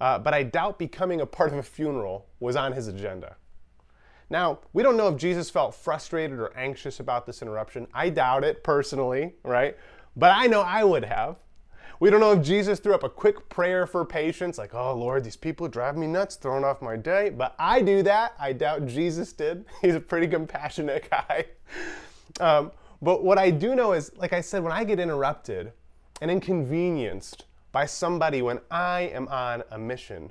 uh, 0.02 0.18
but 0.18 0.34
I 0.34 0.42
doubt 0.42 0.80
becoming 0.80 1.20
a 1.20 1.26
part 1.26 1.52
of 1.52 1.58
a 1.58 1.62
funeral 1.62 2.26
was 2.40 2.56
on 2.56 2.72
his 2.72 2.88
agenda. 2.88 3.36
Now, 4.28 4.58
we 4.72 4.82
don't 4.82 4.96
know 4.96 5.06
if 5.06 5.16
Jesus 5.16 5.48
felt 5.48 5.76
frustrated 5.76 6.40
or 6.40 6.52
anxious 6.56 6.98
about 6.98 7.24
this 7.24 7.40
interruption. 7.40 7.86
I 7.94 8.08
doubt 8.08 8.42
it 8.42 8.64
personally, 8.64 9.34
right? 9.44 9.76
But 10.16 10.32
I 10.34 10.48
know 10.48 10.62
I 10.62 10.82
would 10.82 11.04
have. 11.04 11.36
We 12.00 12.10
don't 12.10 12.18
know 12.18 12.32
if 12.32 12.42
Jesus 12.42 12.80
threw 12.80 12.94
up 12.94 13.04
a 13.04 13.08
quick 13.08 13.48
prayer 13.48 13.86
for 13.86 14.04
patience, 14.04 14.58
like, 14.58 14.74
oh 14.74 14.92
Lord, 14.92 15.22
these 15.22 15.36
people 15.36 15.68
drive 15.68 15.96
me 15.96 16.08
nuts, 16.08 16.34
throwing 16.34 16.64
off 16.64 16.82
my 16.82 16.96
day. 16.96 17.30
But 17.30 17.54
I 17.56 17.80
do 17.80 18.02
that. 18.02 18.34
I 18.40 18.54
doubt 18.54 18.86
Jesus 18.86 19.32
did. 19.32 19.66
He's 19.82 19.94
a 19.94 20.00
pretty 20.00 20.26
compassionate 20.26 21.08
guy. 21.08 21.44
Um, 22.40 22.72
but 23.00 23.22
what 23.22 23.38
I 23.38 23.52
do 23.52 23.76
know 23.76 23.92
is, 23.92 24.10
like 24.16 24.32
I 24.32 24.40
said, 24.40 24.64
when 24.64 24.72
I 24.72 24.82
get 24.82 24.98
interrupted 24.98 25.70
and 26.20 26.28
inconvenienced 26.28 27.44
by 27.72 27.86
somebody 27.86 28.42
when 28.42 28.60
I 28.70 29.10
am 29.14 29.26
on 29.28 29.62
a 29.70 29.78
mission, 29.78 30.30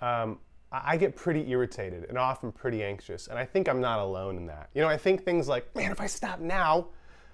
um, 0.00 0.38
I 0.72 0.96
get 0.96 1.16
pretty 1.16 1.50
irritated 1.50 2.04
and 2.08 2.16
often 2.16 2.52
pretty 2.52 2.84
anxious. 2.84 3.26
And 3.26 3.38
I 3.38 3.44
think 3.44 3.68
I'm 3.68 3.80
not 3.80 3.98
alone 3.98 4.36
in 4.36 4.46
that. 4.46 4.70
You 4.74 4.82
know, 4.82 4.88
I 4.88 4.96
think 4.96 5.24
things 5.24 5.48
like, 5.48 5.74
man, 5.74 5.90
if 5.90 6.00
I 6.00 6.06
stop 6.06 6.38
now, 6.38 6.88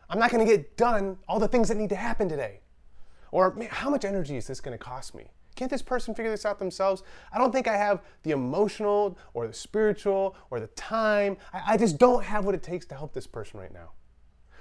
I'm 0.09 0.19
not 0.19 0.31
going 0.31 0.47
to 0.47 0.51
get 0.51 0.77
done 0.77 1.19
all 1.29 1.39
the 1.39 1.49
things 1.49 1.69
that 1.69 1.77
need 1.77 1.91
to 1.91 1.97
happen 1.97 2.29
today. 2.29 2.61
Or, 3.33 3.53
man, 3.55 3.69
how 3.71 3.91
much 3.91 4.05
energy 4.05 4.37
is 4.37 4.47
this 4.47 4.61
going 4.61 4.77
to 4.77 4.83
cost 4.83 5.15
me? 5.15 5.27
Can't 5.57 5.71
this 5.71 5.83
person 5.83 6.15
figure 6.15 6.31
this 6.31 6.47
out 6.47 6.59
themselves? 6.59 7.03
I 7.33 7.39
don't 7.39 7.51
think 7.51 7.67
I 7.67 7.77
have 7.77 8.03
the 8.23 8.31
emotional 8.31 9.19
or 9.35 9.47
the 9.47 9.55
spiritual 9.55 10.37
or 10.51 10.61
the 10.61 10.67
time. 10.69 11.37
I, 11.53 11.75
I 11.75 11.77
just 11.77 11.99
don't 11.99 12.23
have 12.23 12.45
what 12.45 12.55
it 12.55 12.63
takes 12.63 12.87
to 12.87 12.95
help 12.95 13.13
this 13.13 13.27
person 13.27 13.59
right 13.59 13.73
now. 13.73 13.91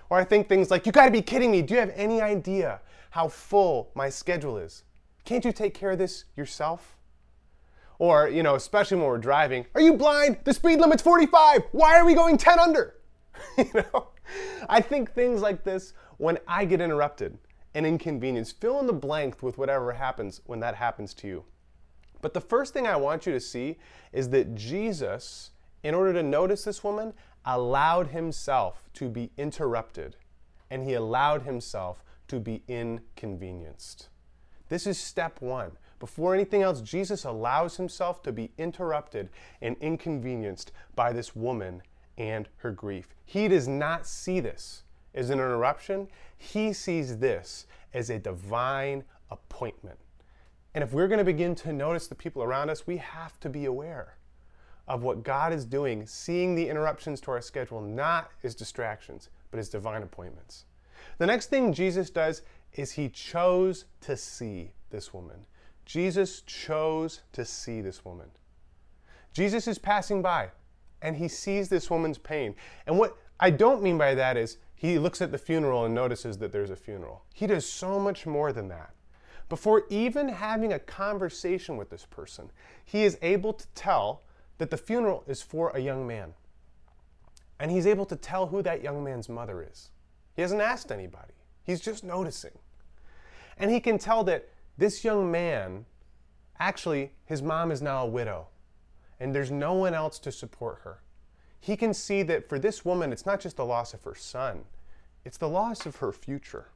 Or 0.09 0.17
I 0.19 0.23
think 0.23 0.47
things 0.47 0.69
like, 0.69 0.85
you 0.85 0.91
gotta 0.91 1.11
be 1.11 1.21
kidding 1.21 1.51
me. 1.51 1.61
Do 1.61 1.73
you 1.73 1.79
have 1.79 1.93
any 1.95 2.21
idea 2.21 2.81
how 3.11 3.27
full 3.27 3.91
my 3.95 4.09
schedule 4.09 4.57
is? 4.57 4.83
Can't 5.23 5.43
you 5.43 5.51
take 5.51 5.73
care 5.73 5.91
of 5.91 5.97
this 5.97 6.25
yourself? 6.35 6.97
Or, 7.97 8.27
you 8.27 8.43
know, 8.43 8.55
especially 8.55 8.97
when 8.97 9.07
we're 9.07 9.17
driving, 9.17 9.65
are 9.73 9.81
you 9.81 9.93
blind? 9.93 10.37
The 10.43 10.53
speed 10.53 10.79
limit's 10.79 11.01
45. 11.01 11.63
Why 11.71 11.97
are 11.97 12.05
we 12.05 12.13
going 12.13 12.37
10 12.37 12.59
under? 12.59 12.95
you 13.57 13.71
know, 13.73 14.09
I 14.69 14.81
think 14.81 15.13
things 15.13 15.41
like 15.41 15.63
this 15.63 15.93
when 16.17 16.37
I 16.47 16.65
get 16.65 16.81
interrupted 16.81 17.37
and 17.73 17.85
inconvenience. 17.85 18.51
Fill 18.51 18.79
in 18.79 18.87
the 18.87 18.93
blank 18.93 19.41
with 19.41 19.57
whatever 19.57 19.93
happens 19.93 20.41
when 20.45 20.59
that 20.61 20.75
happens 20.75 21.13
to 21.15 21.27
you. 21.27 21.43
But 22.21 22.33
the 22.33 22.41
first 22.41 22.73
thing 22.73 22.87
I 22.87 22.95
want 22.95 23.25
you 23.25 23.33
to 23.33 23.39
see 23.39 23.77
is 24.11 24.29
that 24.29 24.55
Jesus, 24.55 25.51
in 25.83 25.93
order 25.93 26.13
to 26.13 26.23
notice 26.23 26.63
this 26.63 26.83
woman, 26.83 27.13
allowed 27.45 28.07
himself 28.07 28.83
to 28.93 29.09
be 29.09 29.31
interrupted 29.37 30.15
and 30.69 30.83
he 30.83 30.93
allowed 30.93 31.43
himself 31.43 32.03
to 32.27 32.39
be 32.39 32.63
inconvenienced. 32.67 34.09
This 34.69 34.87
is 34.87 34.97
step 34.97 35.41
one. 35.41 35.71
Before 35.99 36.33
anything 36.33 36.61
else, 36.61 36.81
Jesus 36.81 37.23
allows 37.23 37.77
himself 37.77 38.21
to 38.23 38.31
be 38.31 38.51
interrupted 38.57 39.29
and 39.61 39.77
inconvenienced 39.79 40.71
by 40.95 41.13
this 41.13 41.35
woman 41.35 41.81
and 42.17 42.49
her 42.57 42.71
grief. 42.71 43.15
He 43.23 43.47
does 43.47 43.67
not 43.67 44.07
see 44.07 44.39
this 44.39 44.83
as 45.13 45.29
an 45.29 45.39
interruption, 45.39 46.09
he 46.37 46.73
sees 46.73 47.19
this 47.19 47.67
as 47.93 48.09
a 48.09 48.19
divine 48.19 49.05
appointment. 49.31 49.97
And 50.73 50.83
if 50.83 50.91
we're 50.91 51.07
going 51.07 51.19
to 51.19 51.23
begin 51.23 51.55
to 51.55 51.71
notice 51.71 52.07
the 52.07 52.15
people 52.15 52.43
around 52.43 52.69
us, 52.69 52.85
we 52.85 52.97
have 52.97 53.39
to 53.39 53.49
be 53.49 53.63
aware 53.63 54.14
of 54.87 55.03
what 55.03 55.23
God 55.23 55.51
is 55.51 55.65
doing, 55.65 56.05
seeing 56.05 56.55
the 56.55 56.67
interruptions 56.69 57.19
to 57.21 57.31
our 57.31 57.41
schedule 57.41 57.81
not 57.81 58.31
as 58.43 58.55
distractions, 58.55 59.29
but 59.51 59.59
as 59.59 59.69
divine 59.69 60.03
appointments. 60.03 60.65
The 61.17 61.25
next 61.25 61.49
thing 61.49 61.73
Jesus 61.73 62.09
does 62.09 62.41
is 62.73 62.91
he 62.91 63.09
chose 63.09 63.85
to 64.01 64.17
see 64.17 64.71
this 64.89 65.13
woman. 65.13 65.45
Jesus 65.85 66.41
chose 66.41 67.21
to 67.33 67.45
see 67.45 67.81
this 67.81 68.03
woman. 68.03 68.27
Jesus 69.33 69.67
is 69.67 69.77
passing 69.77 70.21
by 70.21 70.49
and 71.01 71.15
he 71.15 71.27
sees 71.27 71.69
this 71.69 71.89
woman's 71.89 72.17
pain. 72.17 72.55
And 72.87 72.97
what 72.97 73.17
I 73.39 73.49
don't 73.49 73.83
mean 73.83 73.97
by 73.97 74.15
that 74.15 74.37
is 74.37 74.57
he 74.75 74.99
looks 74.99 75.21
at 75.21 75.31
the 75.31 75.37
funeral 75.37 75.85
and 75.85 75.93
notices 75.93 76.37
that 76.39 76.51
there's 76.51 76.69
a 76.69 76.75
funeral. 76.75 77.23
He 77.33 77.47
does 77.47 77.67
so 77.67 77.99
much 77.99 78.25
more 78.25 78.51
than 78.51 78.67
that. 78.69 78.91
Before 79.47 79.83
even 79.89 80.27
having 80.29 80.73
a 80.73 80.79
conversation 80.79 81.77
with 81.77 81.89
this 81.89 82.05
person, 82.05 82.51
he 82.83 83.03
is 83.03 83.17
able 83.21 83.53
to 83.53 83.67
tell 83.75 84.23
that 84.57 84.69
the 84.69 84.77
funeral 84.77 85.23
is 85.27 85.41
for 85.41 85.69
a 85.71 85.79
young 85.79 86.07
man. 86.07 86.33
And 87.59 87.71
he's 87.71 87.87
able 87.87 88.05
to 88.07 88.15
tell 88.15 88.47
who 88.47 88.61
that 88.63 88.83
young 88.83 89.03
man's 89.03 89.29
mother 89.29 89.65
is. 89.69 89.91
He 90.35 90.41
hasn't 90.41 90.61
asked 90.61 90.91
anybody, 90.91 91.33
he's 91.63 91.81
just 91.81 92.03
noticing. 92.03 92.57
And 93.57 93.71
he 93.71 93.79
can 93.79 93.97
tell 93.97 94.23
that 94.25 94.49
this 94.77 95.05
young 95.05 95.31
man, 95.31 95.85
actually, 96.59 97.11
his 97.25 97.41
mom 97.41 97.71
is 97.71 97.81
now 97.81 98.03
a 98.03 98.09
widow, 98.09 98.47
and 99.19 99.33
there's 99.33 99.51
no 99.51 99.73
one 99.73 99.93
else 99.93 100.19
to 100.19 100.31
support 100.31 100.79
her 100.83 100.99
he 101.65 101.75
can 101.75 101.95
see 101.95 102.21
that 102.21 102.47
for 102.47 102.59
this 102.59 102.85
woman, 102.85 103.11
it's 103.11 103.25
not 103.25 103.39
just 103.39 103.57
the 103.57 103.65
loss 103.65 103.95
of 103.95 104.03
her 104.03 104.13
son, 104.13 104.65
it's 105.23 105.39
the 105.39 105.49
loss 105.49 105.87
of 105.87 105.95
her 105.95 106.11
future. 106.11 106.67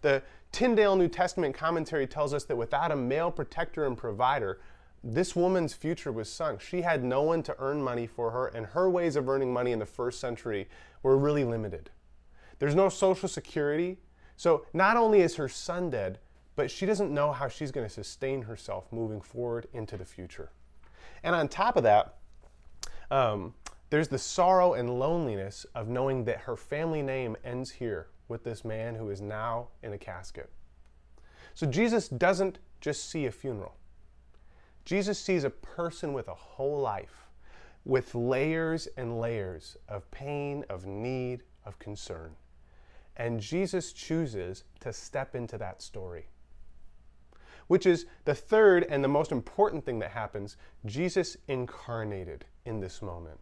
The 0.00 0.20
Tyndale 0.50 0.96
New 0.96 1.06
Testament 1.06 1.54
commentary 1.54 2.08
tells 2.08 2.34
us 2.34 2.42
that 2.46 2.56
without 2.56 2.90
a 2.90 2.96
male 2.96 3.30
protector 3.30 3.86
and 3.86 3.96
provider, 3.96 4.58
this 5.04 5.34
woman's 5.34 5.74
future 5.74 6.12
was 6.12 6.30
sunk. 6.30 6.60
She 6.60 6.82
had 6.82 7.02
no 7.02 7.22
one 7.22 7.42
to 7.44 7.56
earn 7.58 7.82
money 7.82 8.06
for 8.06 8.30
her, 8.30 8.46
and 8.48 8.66
her 8.66 8.88
ways 8.88 9.16
of 9.16 9.28
earning 9.28 9.52
money 9.52 9.72
in 9.72 9.78
the 9.78 9.86
first 9.86 10.20
century 10.20 10.68
were 11.02 11.16
really 11.16 11.44
limited. 11.44 11.90
There's 12.58 12.74
no 12.74 12.88
social 12.88 13.28
security. 13.28 13.98
So 14.36 14.64
not 14.72 14.96
only 14.96 15.20
is 15.20 15.36
her 15.36 15.48
son 15.48 15.90
dead, 15.90 16.20
but 16.54 16.70
she 16.70 16.86
doesn't 16.86 17.12
know 17.12 17.32
how 17.32 17.48
she's 17.48 17.72
going 17.72 17.86
to 17.86 17.92
sustain 17.92 18.42
herself 18.42 18.86
moving 18.92 19.20
forward 19.20 19.66
into 19.72 19.96
the 19.96 20.04
future. 20.04 20.50
And 21.22 21.34
on 21.34 21.48
top 21.48 21.76
of 21.76 21.82
that, 21.82 22.18
um, 23.10 23.54
there's 23.90 24.08
the 24.08 24.18
sorrow 24.18 24.74
and 24.74 24.98
loneliness 24.98 25.66
of 25.74 25.88
knowing 25.88 26.24
that 26.24 26.42
her 26.42 26.56
family 26.56 27.02
name 27.02 27.36
ends 27.44 27.70
here 27.70 28.08
with 28.28 28.44
this 28.44 28.64
man 28.64 28.94
who 28.94 29.10
is 29.10 29.20
now 29.20 29.68
in 29.82 29.92
a 29.92 29.98
casket. 29.98 30.50
So 31.54 31.66
Jesus 31.66 32.08
doesn't 32.08 32.58
just 32.80 33.10
see 33.10 33.26
a 33.26 33.30
funeral. 33.30 33.76
Jesus 34.84 35.18
sees 35.18 35.44
a 35.44 35.50
person 35.50 36.12
with 36.12 36.28
a 36.28 36.34
whole 36.34 36.80
life, 36.80 37.28
with 37.84 38.14
layers 38.14 38.88
and 38.96 39.20
layers 39.20 39.76
of 39.88 40.10
pain, 40.10 40.64
of 40.68 40.86
need, 40.86 41.42
of 41.64 41.78
concern. 41.78 42.34
And 43.16 43.40
Jesus 43.40 43.92
chooses 43.92 44.64
to 44.80 44.92
step 44.92 45.34
into 45.34 45.58
that 45.58 45.82
story. 45.82 46.26
Which 47.68 47.86
is 47.86 48.06
the 48.24 48.34
third 48.34 48.84
and 48.88 49.04
the 49.04 49.08
most 49.08 49.32
important 49.32 49.84
thing 49.84 49.98
that 50.00 50.10
happens 50.10 50.56
Jesus 50.84 51.36
incarnated 51.48 52.44
in 52.64 52.80
this 52.80 53.02
moment. 53.02 53.38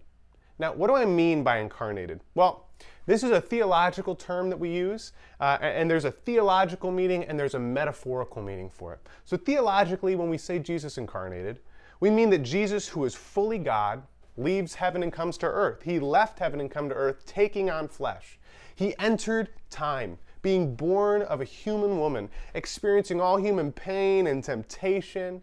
Now, 0.61 0.75
what 0.75 0.89
do 0.89 0.95
I 0.95 1.07
mean 1.07 1.43
by 1.43 1.57
incarnated? 1.57 2.21
Well, 2.35 2.67
this 3.07 3.25
is 3.25 3.31
a 3.31 3.41
theological 3.41 4.15
term 4.15 4.51
that 4.51 4.59
we 4.59 4.69
use, 4.69 5.13
uh, 5.41 5.57
and 5.63 5.91
there's 5.91 6.05
a 6.05 6.11
theological 6.11 6.91
meaning 6.91 7.25
and 7.25 7.41
there's 7.41 7.55
a 7.55 7.59
metaphorical 7.59 8.43
meaning 8.43 8.69
for 8.69 8.93
it. 8.93 9.01
So, 9.25 9.39
theologically, 9.39 10.17
when 10.17 10.29
we 10.29 10.37
say 10.37 10.59
Jesus 10.59 10.99
incarnated, 10.99 11.61
we 11.99 12.11
mean 12.11 12.29
that 12.29 12.43
Jesus, 12.43 12.89
who 12.89 13.07
is 13.07 13.15
fully 13.15 13.57
God, 13.57 14.03
leaves 14.37 14.75
heaven 14.75 15.03
and 15.03 15.11
comes 15.11 15.39
to 15.39 15.47
earth. 15.47 15.83
He 15.83 15.99
left 15.99 16.39
heaven 16.39 16.61
and 16.61 16.71
come 16.71 16.91
to 16.91 16.95
earth, 16.95 17.25
taking 17.25 17.71
on 17.71 17.89
flesh. 17.89 18.39
He 18.77 18.95
entered 18.99 19.49
time, 19.71 20.19
being 20.43 20.75
born 20.77 21.23
of 21.23 21.41
a 21.41 21.45
human 21.45 21.99
woman, 21.99 22.29
experiencing 22.53 23.19
all 23.19 23.39
human 23.39 23.73
pain 23.73 24.27
and 24.27 24.45
temptation. 24.45 25.41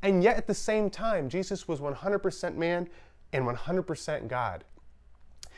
And 0.00 0.22
yet, 0.22 0.38
at 0.38 0.46
the 0.46 0.54
same 0.54 0.88
time, 0.88 1.28
Jesus 1.28 1.68
was 1.68 1.80
100% 1.80 2.56
man 2.56 2.88
and 3.34 3.46
100% 3.46 4.28
God. 4.28 4.64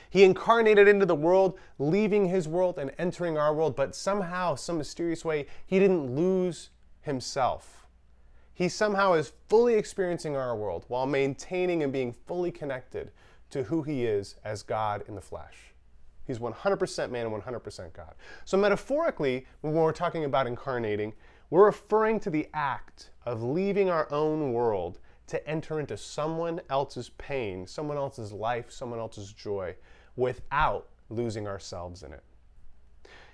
He 0.09 0.25
incarnated 0.25 0.88
into 0.88 1.04
the 1.04 1.14
world, 1.14 1.59
leaving 1.78 2.28
his 2.28 2.49
world 2.49 2.78
and 2.78 2.90
entering 2.99 3.37
our 3.37 3.54
world, 3.54 3.76
but 3.76 3.95
somehow, 3.95 4.54
some 4.54 4.78
mysterious 4.78 5.25
way, 5.25 5.47
he 5.66 5.78
didn't 5.78 6.14
lose 6.14 6.71
himself. 7.02 7.87
He 8.54 8.68
somehow 8.68 9.12
is 9.12 9.33
fully 9.49 9.75
experiencing 9.75 10.37
our 10.37 10.56
world 10.56 10.87
while 10.88 11.06
maintaining 11.06 11.83
and 11.83 11.92
being 11.92 12.14
fully 12.26 12.50
connected 12.50 13.11
to 13.50 13.64
who 13.64 13.83
he 13.83 14.06
is 14.06 14.37
as 14.42 14.62
God 14.62 15.04
in 15.06 15.14
the 15.14 15.21
flesh. 15.21 15.75
He's 16.26 16.38
100% 16.38 17.11
man 17.11 17.26
and 17.26 17.42
100% 17.42 17.92
God. 17.92 18.14
So, 18.45 18.56
metaphorically, 18.56 19.47
when 19.61 19.75
we're 19.75 19.92
talking 19.92 20.25
about 20.25 20.47
incarnating, 20.47 21.12
we're 21.50 21.66
referring 21.66 22.18
to 22.21 22.30
the 22.30 22.49
act 22.54 23.11
of 23.25 23.42
leaving 23.42 23.90
our 23.90 24.11
own 24.11 24.52
world 24.52 24.99
to 25.26 25.49
enter 25.49 25.80
into 25.80 25.97
someone 25.97 26.61
else's 26.71 27.11
pain, 27.11 27.66
someone 27.66 27.97
else's 27.97 28.33
life, 28.33 28.71
someone 28.71 28.99
else's 28.99 29.33
joy 29.33 29.75
without 30.16 30.88
losing 31.11 31.47
ourselves 31.47 32.02
in 32.02 32.12
it. 32.12 32.23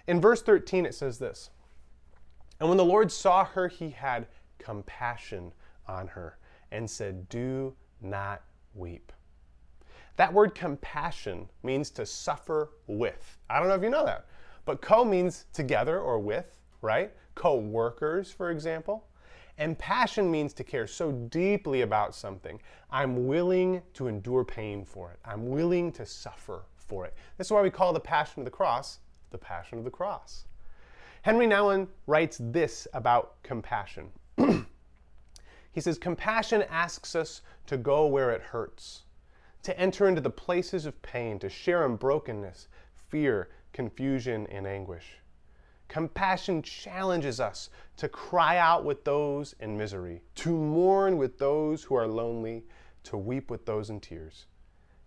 In 0.06 0.20
verse 0.20 0.42
13, 0.42 0.86
it 0.86 0.94
says 0.94 1.18
this 1.18 1.50
And 2.60 2.68
when 2.68 2.78
the 2.78 2.84
Lord 2.84 3.12
saw 3.12 3.44
her, 3.44 3.68
he 3.68 3.90
had 3.90 4.26
compassion 4.58 5.52
on 5.86 6.08
her 6.08 6.38
and 6.70 6.90
said, 6.90 7.28
Do 7.28 7.74
not 8.00 8.42
weep. 8.74 9.12
That 10.16 10.32
word 10.32 10.54
compassion 10.54 11.48
means 11.62 11.90
to 11.90 12.04
suffer 12.04 12.70
with. 12.86 13.38
I 13.48 13.58
don't 13.58 13.68
know 13.68 13.74
if 13.74 13.82
you 13.82 13.90
know 13.90 14.04
that, 14.04 14.26
but 14.64 14.82
co 14.82 15.04
means 15.04 15.46
together 15.52 16.00
or 16.00 16.18
with, 16.18 16.60
right? 16.80 17.12
Co 17.34 17.56
workers, 17.56 18.30
for 18.30 18.50
example. 18.50 19.06
And 19.62 19.78
passion 19.78 20.28
means 20.28 20.52
to 20.54 20.64
care 20.64 20.88
so 20.88 21.12
deeply 21.12 21.82
about 21.82 22.16
something. 22.16 22.60
I'm 22.90 23.28
willing 23.28 23.80
to 23.94 24.08
endure 24.08 24.44
pain 24.44 24.84
for 24.84 25.12
it. 25.12 25.20
I'm 25.24 25.50
willing 25.50 25.92
to 25.92 26.04
suffer 26.04 26.62
for 26.76 27.06
it. 27.06 27.14
That's 27.38 27.48
why 27.48 27.62
we 27.62 27.70
call 27.70 27.92
the 27.92 28.00
passion 28.00 28.40
of 28.40 28.44
the 28.44 28.50
cross 28.50 28.98
the 29.30 29.38
passion 29.38 29.78
of 29.78 29.84
the 29.84 29.90
cross. 29.90 30.46
Henry 31.22 31.46
Nouwen 31.46 31.86
writes 32.08 32.38
this 32.40 32.88
about 32.92 33.40
compassion. 33.44 34.10
he 34.36 35.80
says, 35.80 35.96
Compassion 35.96 36.64
asks 36.68 37.14
us 37.14 37.42
to 37.66 37.76
go 37.76 38.06
where 38.06 38.32
it 38.32 38.42
hurts, 38.42 39.04
to 39.62 39.78
enter 39.78 40.08
into 40.08 40.20
the 40.20 40.28
places 40.28 40.86
of 40.86 41.00
pain, 41.02 41.38
to 41.38 41.48
share 41.48 41.86
in 41.86 41.94
brokenness, 41.94 42.66
fear, 43.08 43.48
confusion, 43.72 44.48
and 44.48 44.66
anguish. 44.66 45.21
Compassion 45.92 46.62
challenges 46.62 47.38
us 47.38 47.68
to 47.98 48.08
cry 48.08 48.56
out 48.56 48.82
with 48.82 49.04
those 49.04 49.54
in 49.60 49.76
misery, 49.76 50.22
to 50.34 50.56
mourn 50.56 51.18
with 51.18 51.38
those 51.38 51.82
who 51.82 51.94
are 51.94 52.06
lonely, 52.06 52.64
to 53.02 53.18
weep 53.18 53.50
with 53.50 53.66
those 53.66 53.90
in 53.90 54.00
tears. 54.00 54.46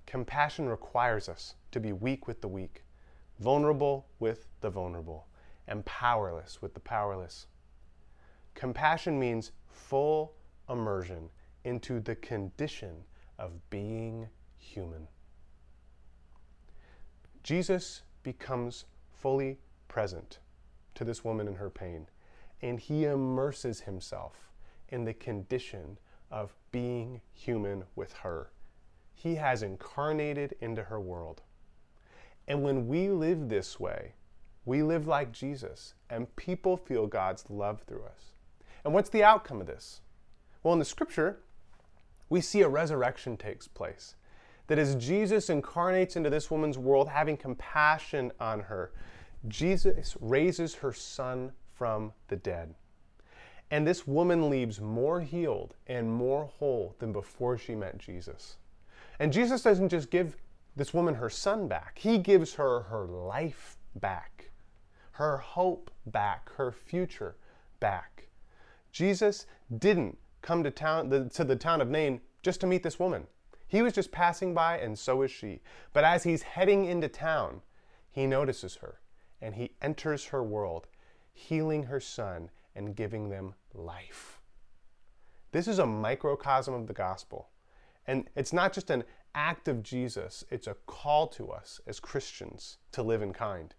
Compassion 0.05 0.69
requires 0.69 1.27
us 1.27 1.55
to 1.71 1.79
be 1.79 1.91
weak 1.91 2.27
with 2.27 2.39
the 2.39 2.47
weak, 2.47 2.83
vulnerable 3.39 4.05
with 4.19 4.45
the 4.61 4.69
vulnerable, 4.69 5.25
and 5.67 5.83
powerless 5.85 6.61
with 6.61 6.75
the 6.75 6.79
powerless. 6.79 7.47
Compassion 8.53 9.19
means 9.19 9.53
full 9.67 10.35
immersion 10.69 11.31
into 11.63 11.99
the 11.99 12.13
condition 12.13 12.93
of 13.39 13.53
being 13.71 14.29
human. 14.59 15.07
Jesus 17.41 18.03
becomes 18.21 18.85
fully 19.11 19.57
present 19.87 20.37
to 20.95 21.03
this 21.03 21.23
woman 21.23 21.47
in 21.47 21.55
her 21.55 21.69
pain, 21.69 22.07
and 22.61 22.79
he 22.79 23.05
immerses 23.05 23.81
himself 23.81 24.51
in 24.89 25.05
the 25.05 25.13
condition 25.13 25.97
of 26.31 26.55
being 26.71 27.21
human 27.33 27.83
with 27.95 28.13
her. 28.13 28.51
He 29.13 29.35
has 29.35 29.63
incarnated 29.63 30.55
into 30.59 30.83
her 30.83 30.99
world. 30.99 31.41
And 32.47 32.63
when 32.63 32.87
we 32.87 33.09
live 33.09 33.49
this 33.49 33.79
way, 33.79 34.13
we 34.65 34.83
live 34.83 35.07
like 35.07 35.31
Jesus, 35.31 35.93
and 36.09 36.35
people 36.35 36.75
feel 36.75 37.07
God's 37.07 37.49
love 37.49 37.81
through 37.81 38.03
us. 38.03 38.33
And 38.83 38.93
what's 38.93 39.09
the 39.09 39.23
outcome 39.23 39.61
of 39.61 39.67
this? 39.67 40.01
Well, 40.63 40.73
in 40.73 40.79
the 40.79 40.85
scripture, 40.85 41.39
we 42.29 42.41
see 42.41 42.61
a 42.61 42.67
resurrection 42.67 43.37
takes 43.37 43.67
place. 43.67 44.15
That 44.67 44.79
as 44.79 44.95
Jesus 44.95 45.49
incarnates 45.49 46.15
into 46.15 46.29
this 46.31 46.49
woman's 46.49 46.77
world, 46.77 47.09
having 47.09 47.37
compassion 47.37 48.31
on 48.39 48.61
her, 48.61 48.91
Jesus 49.47 50.17
raises 50.19 50.75
her 50.75 50.93
son 50.93 51.51
from 51.73 52.13
the 52.27 52.35
dead. 52.35 52.73
And 53.71 53.85
this 53.85 54.07
woman 54.07 54.49
leaves 54.49 54.79
more 54.79 55.21
healed 55.21 55.75
and 55.87 56.11
more 56.11 56.45
whole 56.45 56.95
than 56.99 57.11
before 57.11 57.57
she 57.57 57.75
met 57.75 57.97
Jesus. 57.97 58.57
And 59.19 59.33
Jesus 59.33 59.63
doesn't 59.63 59.89
just 59.89 60.09
give 60.09 60.37
this 60.75 60.93
woman 60.93 61.15
her 61.15 61.29
son 61.29 61.67
back, 61.67 61.97
he 61.97 62.17
gives 62.17 62.53
her 62.55 62.81
her 62.81 63.05
life 63.05 63.77
back, 63.95 64.51
her 65.11 65.37
hope 65.37 65.89
back, 66.05 66.49
her 66.55 66.71
future 66.71 67.35
back. 67.79 68.27
Jesus 68.91 69.45
didn't 69.79 70.17
come 70.41 70.63
to 70.63 70.71
town 70.71 71.29
to 71.31 71.43
the 71.43 71.55
town 71.55 71.81
of 71.81 71.89
Nain 71.89 72.21
just 72.43 72.61
to 72.61 72.67
meet 72.67 72.83
this 72.83 72.99
woman. 72.99 73.25
He 73.67 73.81
was 73.81 73.93
just 73.93 74.11
passing 74.11 74.53
by 74.53 74.77
and 74.77 74.97
so 74.97 75.21
is 75.23 75.31
she. 75.31 75.61
But 75.91 76.03
as 76.03 76.23
he's 76.23 76.43
heading 76.43 76.85
into 76.85 77.07
town, 77.07 77.61
he 78.11 78.27
notices 78.27 78.75
her 78.75 78.99
and 79.41 79.55
he 79.55 79.71
enters 79.81 80.25
her 80.25 80.43
world, 80.43 80.87
healing 81.33 81.83
her 81.83 81.99
son 81.99 82.49
and 82.75 82.95
giving 82.95 83.29
them 83.29 83.53
life. 83.73 84.41
This 85.51 85.67
is 85.67 85.79
a 85.79 85.85
microcosm 85.85 86.73
of 86.73 86.87
the 86.87 86.93
gospel. 86.93 87.49
And 88.07 88.29
it's 88.35 88.53
not 88.53 88.73
just 88.73 88.89
an 88.89 89.03
act 89.33 89.67
of 89.67 89.83
Jesus, 89.83 90.43
it's 90.49 90.67
a 90.67 90.75
call 90.85 91.27
to 91.27 91.51
us 91.51 91.79
as 91.87 91.99
Christians 91.99 92.77
to 92.91 93.03
live 93.03 93.21
in 93.21 93.33
kind. 93.33 93.73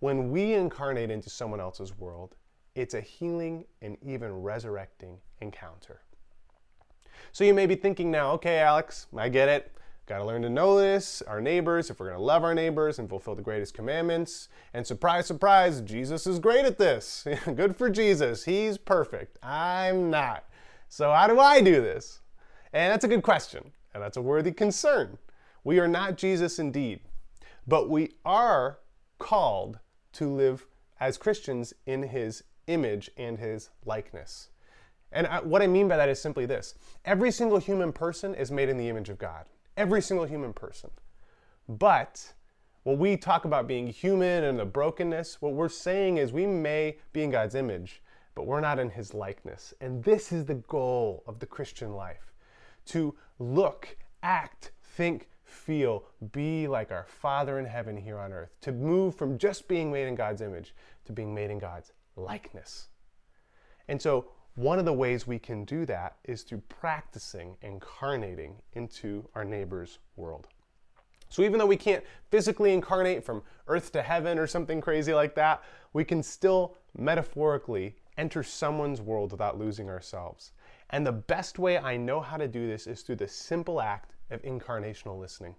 When 0.00 0.30
we 0.30 0.54
incarnate 0.54 1.10
into 1.10 1.30
someone 1.30 1.60
else's 1.60 1.96
world, 1.96 2.34
it's 2.74 2.94
a 2.94 3.00
healing 3.00 3.64
and 3.80 3.96
even 4.02 4.32
resurrecting 4.42 5.18
encounter. 5.40 6.00
So 7.32 7.44
you 7.44 7.54
may 7.54 7.66
be 7.66 7.74
thinking 7.76 8.10
now, 8.10 8.32
okay, 8.32 8.58
Alex, 8.58 9.06
I 9.16 9.28
get 9.28 9.48
it. 9.48 9.72
Got 10.06 10.18
to 10.18 10.24
learn 10.24 10.42
to 10.42 10.50
know 10.50 10.76
this, 10.78 11.22
our 11.22 11.40
neighbors, 11.40 11.88
if 11.88 12.00
we're 12.00 12.06
going 12.06 12.18
to 12.18 12.24
love 12.24 12.42
our 12.42 12.54
neighbors 12.54 12.98
and 12.98 13.08
fulfill 13.08 13.36
the 13.36 13.42
greatest 13.42 13.72
commandments. 13.72 14.48
And 14.74 14.84
surprise, 14.86 15.26
surprise, 15.26 15.80
Jesus 15.80 16.26
is 16.26 16.40
great 16.40 16.64
at 16.64 16.76
this. 16.76 17.26
Good 17.54 17.76
for 17.76 17.88
Jesus. 17.88 18.44
He's 18.44 18.78
perfect. 18.78 19.38
I'm 19.44 20.10
not. 20.10 20.44
So, 20.88 21.10
how 21.12 21.28
do 21.28 21.38
I 21.38 21.60
do 21.60 21.80
this? 21.80 22.20
And 22.72 22.90
that's 22.90 23.04
a 23.04 23.08
good 23.08 23.22
question, 23.22 23.70
and 23.94 24.02
that's 24.02 24.16
a 24.16 24.22
worthy 24.22 24.52
concern. 24.52 25.18
We 25.62 25.78
are 25.78 25.88
not 25.88 26.16
Jesus 26.16 26.58
indeed, 26.58 27.00
but 27.66 27.88
we 27.88 28.12
are 28.24 28.78
called 29.18 29.78
to 30.14 30.26
live 30.26 30.66
as 30.98 31.18
Christians 31.18 31.72
in 31.86 32.02
his 32.02 32.44
image 32.66 33.10
and 33.16 33.38
his 33.38 33.70
likeness. 33.84 34.48
And 35.12 35.28
what 35.44 35.62
I 35.62 35.66
mean 35.66 35.88
by 35.88 35.96
that 35.96 36.08
is 36.08 36.20
simply 36.20 36.46
this 36.46 36.74
every 37.04 37.30
single 37.30 37.58
human 37.58 37.92
person 37.92 38.34
is 38.34 38.50
made 38.50 38.68
in 38.68 38.78
the 38.78 38.88
image 38.88 39.10
of 39.10 39.18
God. 39.18 39.44
Every 39.76 40.02
single 40.02 40.26
human 40.26 40.52
person. 40.52 40.90
But 41.68 42.32
when 42.82 42.98
we 42.98 43.16
talk 43.16 43.44
about 43.44 43.68
being 43.68 43.86
human 43.86 44.44
and 44.44 44.58
the 44.58 44.64
brokenness, 44.64 45.40
what 45.40 45.54
we're 45.54 45.68
saying 45.68 46.18
is 46.18 46.32
we 46.32 46.46
may 46.46 46.98
be 47.12 47.22
in 47.22 47.30
God's 47.30 47.54
image, 47.54 48.02
but 48.34 48.46
we're 48.46 48.60
not 48.60 48.78
in 48.78 48.90
his 48.90 49.14
likeness. 49.14 49.72
And 49.80 50.02
this 50.02 50.32
is 50.32 50.44
the 50.44 50.54
goal 50.54 51.22
of 51.26 51.38
the 51.38 51.46
Christian 51.46 51.94
life 51.94 52.32
to 52.86 53.14
look, 53.38 53.96
act, 54.22 54.72
think, 54.82 55.28
feel, 55.44 56.04
be 56.32 56.66
like 56.66 56.90
our 56.90 57.06
Father 57.06 57.58
in 57.58 57.66
heaven 57.66 57.96
here 57.96 58.18
on 58.18 58.32
earth, 58.32 58.50
to 58.62 58.72
move 58.72 59.14
from 59.14 59.38
just 59.38 59.68
being 59.68 59.92
made 59.92 60.08
in 60.08 60.14
God's 60.14 60.40
image 60.40 60.74
to 61.04 61.12
being 61.12 61.34
made 61.34 61.50
in 61.50 61.58
God's 61.58 61.92
likeness. 62.16 62.88
And 63.88 64.00
so, 64.00 64.26
one 64.54 64.78
of 64.78 64.84
the 64.84 64.92
ways 64.92 65.26
we 65.26 65.38
can 65.38 65.64
do 65.64 65.86
that 65.86 66.16
is 66.24 66.42
through 66.42 66.62
practicing 66.68 67.56
incarnating 67.62 68.56
into 68.74 69.26
our 69.34 69.44
neighbor's 69.44 69.98
world. 70.16 70.48
So, 71.30 71.42
even 71.42 71.58
though 71.58 71.66
we 71.66 71.78
can't 71.78 72.04
physically 72.30 72.74
incarnate 72.74 73.24
from 73.24 73.42
earth 73.66 73.90
to 73.92 74.02
heaven 74.02 74.38
or 74.38 74.46
something 74.46 74.82
crazy 74.82 75.14
like 75.14 75.34
that, 75.36 75.62
we 75.94 76.04
can 76.04 76.22
still 76.22 76.76
metaphorically 76.98 77.96
enter 78.18 78.42
someone's 78.42 79.00
world 79.00 79.32
without 79.32 79.58
losing 79.58 79.88
ourselves. 79.88 80.52
And 80.90 81.06
the 81.06 81.12
best 81.12 81.58
way 81.58 81.78
I 81.78 81.96
know 81.96 82.20
how 82.20 82.36
to 82.36 82.46
do 82.46 82.66
this 82.66 82.86
is 82.86 83.00
through 83.00 83.16
the 83.16 83.28
simple 83.28 83.80
act 83.80 84.14
of 84.30 84.42
incarnational 84.42 85.18
listening. 85.18 85.54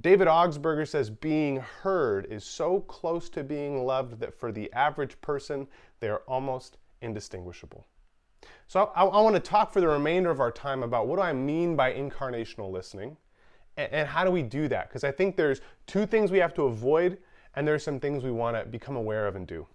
David 0.00 0.28
Augsburger 0.28 0.88
says 0.88 1.10
being 1.10 1.56
heard 1.56 2.24
is 2.26 2.44
so 2.44 2.80
close 2.80 3.28
to 3.30 3.44
being 3.44 3.84
loved 3.84 4.20
that 4.20 4.32
for 4.32 4.52
the 4.52 4.72
average 4.72 5.20
person, 5.20 5.66
they 6.00 6.08
are 6.08 6.22
almost 6.28 6.78
indistinguishable. 7.02 7.86
So 8.66 8.90
I, 8.94 9.04
I 9.04 9.20
want 9.20 9.34
to 9.34 9.40
talk 9.40 9.72
for 9.72 9.80
the 9.80 9.88
remainder 9.88 10.30
of 10.30 10.40
our 10.40 10.52
time 10.52 10.82
about 10.82 11.06
what 11.06 11.16
do 11.16 11.22
I 11.22 11.32
mean 11.32 11.76
by 11.76 11.92
incarnational 11.92 12.70
listening 12.70 13.16
and, 13.76 13.92
and 13.92 14.08
how 14.08 14.24
do 14.24 14.30
we 14.30 14.42
do 14.42 14.68
that? 14.68 14.88
Because 14.88 15.04
I 15.04 15.10
think 15.10 15.36
there's 15.36 15.60
two 15.86 16.04
things 16.06 16.30
we 16.30 16.38
have 16.38 16.54
to 16.54 16.64
avoid 16.64 17.18
and 17.56 17.66
there's 17.66 17.82
some 17.82 17.98
things 17.98 18.22
we 18.22 18.30
want 18.30 18.56
to 18.56 18.64
become 18.64 18.96
aware 18.96 19.26
of 19.26 19.36
and 19.36 19.46
do. 19.46 19.66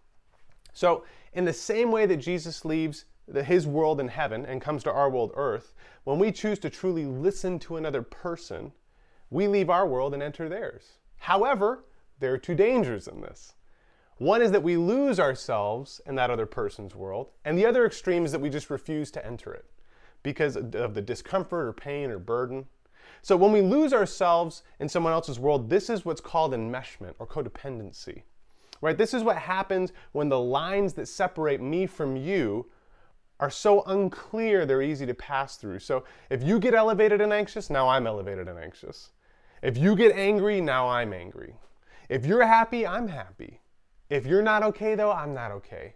So 0.73 1.05
in 1.33 1.45
the 1.45 1.53
same 1.53 1.91
way 1.91 2.05
that 2.05 2.17
Jesus 2.17 2.65
leaves 2.65 3.05
the, 3.27 3.43
his 3.43 3.65
world 3.65 3.99
in 3.99 4.07
heaven 4.07 4.45
and 4.45 4.61
comes 4.61 4.83
to 4.83 4.91
our 4.91 5.09
world 5.09 5.31
earth, 5.35 5.73
when 6.03 6.19
we 6.19 6.31
choose 6.31 6.59
to 6.59 6.69
truly 6.69 7.05
listen 7.05 7.57
to 7.59 7.77
another 7.77 8.01
person, 8.01 8.71
we 9.29 9.47
leave 9.47 9.69
our 9.69 9.87
world 9.87 10.13
and 10.13 10.21
enter 10.21 10.49
theirs. 10.49 10.83
However, 11.17 11.85
there 12.19 12.33
are 12.33 12.37
two 12.37 12.55
dangers 12.55 13.07
in 13.07 13.21
this. 13.21 13.53
One 14.23 14.41
is 14.41 14.51
that 14.51 14.63
we 14.63 14.77
lose 14.77 15.19
ourselves 15.19 15.99
in 16.05 16.15
that 16.15 16.29
other 16.29 16.45
person's 16.45 16.95
world, 16.95 17.31
and 17.43 17.57
the 17.57 17.65
other 17.65 17.85
extreme 17.85 18.23
is 18.23 18.31
that 18.31 18.39
we 18.39 18.49
just 18.49 18.69
refuse 18.69 19.11
to 19.11 19.25
enter 19.25 19.53
it 19.53 19.65
because 20.23 20.55
of 20.55 20.93
the 20.93 21.01
discomfort 21.01 21.67
or 21.67 21.73
pain 21.73 22.09
or 22.09 22.19
burden. 22.19 22.67
So 23.21 23.35
when 23.35 23.51
we 23.51 23.59
lose 23.59 23.91
ourselves 23.91 24.63
in 24.79 24.87
someone 24.87 25.11
else's 25.11 25.41
world, 25.41 25.69
this 25.69 25.89
is 25.89 26.05
what's 26.05 26.21
called 26.21 26.53
enmeshment 26.53 27.15
or 27.19 27.27
codependency. 27.27 28.21
Right? 28.79 28.97
This 28.97 29.13
is 29.13 29.23
what 29.23 29.35
happens 29.35 29.91
when 30.13 30.29
the 30.29 30.39
lines 30.39 30.93
that 30.93 31.09
separate 31.09 31.61
me 31.61 31.85
from 31.85 32.15
you 32.15 32.67
are 33.41 33.49
so 33.49 33.83
unclear 33.87 34.65
they're 34.65 34.81
easy 34.81 35.05
to 35.05 35.13
pass 35.13 35.57
through. 35.57 35.79
So 35.79 36.05
if 36.29 36.41
you 36.41 36.59
get 36.59 36.73
elevated 36.73 37.19
and 37.19 37.33
anxious, 37.33 37.69
now 37.69 37.89
I'm 37.89 38.07
elevated 38.07 38.47
and 38.47 38.57
anxious. 38.57 39.11
If 39.61 39.77
you 39.77 39.97
get 39.97 40.15
angry, 40.15 40.61
now 40.61 40.87
I'm 40.87 41.11
angry. 41.11 41.55
If 42.07 42.25
you're 42.25 42.47
happy, 42.47 42.87
I'm 42.87 43.09
happy. 43.09 43.59
If 44.09 44.25
you're 44.25 44.41
not 44.41 44.63
okay, 44.63 44.95
though, 44.95 45.11
I'm 45.11 45.33
not 45.33 45.51
okay. 45.51 45.95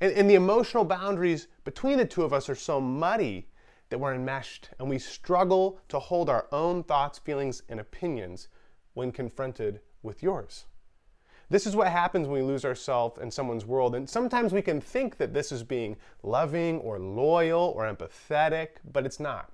And, 0.00 0.12
and, 0.12 0.28
the 0.28 0.34
emotional 0.34 0.84
boundaries 0.84 1.48
between 1.64 1.96
the 1.96 2.04
two 2.04 2.22
of 2.22 2.32
us 2.32 2.48
are 2.48 2.54
so 2.54 2.80
muddy 2.80 3.48
that 3.88 3.98
we're 3.98 4.14
enmeshed 4.14 4.70
and 4.78 4.88
we 4.88 4.98
struggle 4.98 5.78
to 5.88 5.98
hold 5.98 6.28
our 6.28 6.46
own 6.52 6.82
thoughts, 6.82 7.18
feelings, 7.18 7.62
and 7.68 7.80
opinions 7.80 8.48
when 8.94 9.10
confronted 9.10 9.80
with 10.02 10.22
yours. 10.22 10.66
This 11.48 11.66
is 11.66 11.76
what 11.76 11.88
happens 11.88 12.26
when 12.26 12.42
we 12.42 12.46
lose 12.46 12.64
ourselves 12.64 13.20
in 13.20 13.30
someone's 13.30 13.64
world. 13.64 13.94
And 13.94 14.08
sometimes 14.08 14.52
we 14.52 14.62
can 14.62 14.80
think 14.80 15.16
that 15.18 15.32
this 15.32 15.52
is 15.52 15.62
being 15.62 15.96
loving 16.22 16.80
or 16.80 16.98
loyal 16.98 17.72
or 17.76 17.84
empathetic, 17.84 18.68
but 18.92 19.06
it's 19.06 19.20
not. 19.20 19.52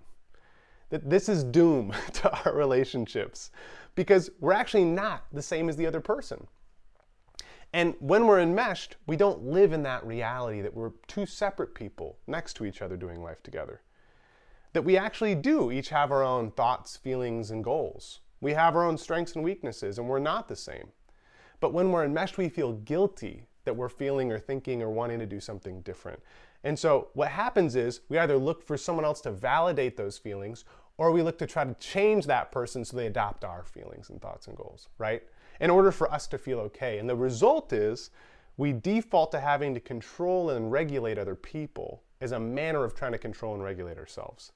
That 0.88 1.08
this 1.08 1.28
is 1.28 1.44
doom 1.44 1.92
to 2.14 2.44
our 2.44 2.54
relationships 2.54 3.50
because 3.94 4.30
we're 4.40 4.54
actually 4.54 4.85
not 4.85 5.24
the 5.32 5.42
same 5.42 5.68
as 5.68 5.76
the 5.76 5.87
other 5.87 6.00
person. 6.00 6.46
And 7.72 7.94
when 8.00 8.26
we're 8.26 8.40
enmeshed, 8.40 8.96
we 9.06 9.16
don't 9.16 9.44
live 9.44 9.72
in 9.72 9.82
that 9.85 10.04
reality 10.04 10.61
that 10.61 10.74
we're 10.74 10.92
two 11.06 11.24
separate 11.24 11.74
people 11.74 12.18
next 12.26 12.54
to 12.54 12.66
each 12.66 12.82
other 12.82 12.96
doing 12.96 13.22
life 13.22 13.42
together. 13.42 13.80
That 14.74 14.85
we 14.85 14.96
actually 14.96 15.35
do 15.35 15.70
each 15.70 15.88
have 15.88 16.11
our 16.11 16.22
own 16.22 16.50
thoughts, 16.50 16.96
feelings, 16.96 17.50
and 17.50 17.64
goals. 17.64 18.20
We 18.40 18.52
have 18.52 18.76
our 18.76 18.85
own 18.85 18.98
strengths 18.98 19.35
and 19.35 19.44
weaknesses, 19.44 19.98
and 19.98 20.08
we're 20.08 20.18
not 20.18 20.48
the 20.48 20.56
same. 20.56 20.88
But 21.61 21.72
when 21.72 21.92
we're 21.92 22.04
enmeshed, 22.04 22.38
we 22.38 22.48
feel 22.48 22.72
guilty 22.72 23.46
that 23.64 23.76
we're 23.76 23.88
feeling 23.88 24.32
or 24.32 24.38
thinking 24.38 24.82
or 24.82 24.90
wanting 24.90 25.18
to 25.20 25.26
do 25.26 25.40
something 25.40 25.80
different. 25.82 26.20
And 26.64 26.78
so 26.78 27.08
what 27.14 27.28
happens 27.28 27.76
is 27.76 28.00
we 28.08 28.18
either 28.18 28.37
look 28.37 28.62
for 28.66 28.76
someone 28.76 29.04
else 29.04 29.20
to 29.22 29.30
validate 29.30 29.96
those 29.96 30.18
feelings 30.18 30.64
or 30.98 31.11
we 31.11 31.22
look 31.22 31.38
to 31.38 31.46
try 31.46 31.64
to 31.64 31.74
change 31.74 32.26
that 32.26 32.52
person 32.52 32.85
so 32.85 32.96
they 32.96 33.06
adopt 33.06 33.44
our 33.44 33.64
feelings 33.64 34.11
and 34.11 34.20
thoughts 34.20 34.46
and 34.46 34.56
goals, 34.56 34.88
right? 34.98 35.22
In 35.60 35.70
order 35.70 35.92
for 35.92 36.10
us 36.12 36.26
to 36.28 36.38
feel 36.38 36.58
okay. 36.60 36.98
And 36.98 37.08
the 37.08 37.16
result 37.16 37.72
is 37.72 38.10
we 38.56 38.72
default 38.72 39.30
to 39.32 39.40
having 39.40 39.74
to 39.74 39.80
control 39.80 40.50
and 40.50 40.70
regulate 40.70 41.18
other 41.18 41.34
people 41.34 42.02
as 42.20 42.32
a 42.32 42.40
manner 42.40 42.84
of 42.84 42.94
trying 42.94 43.12
to 43.12 43.18
control 43.18 43.54
and 43.54 43.62
regulate 43.62 43.98
ourselves. 43.98 44.52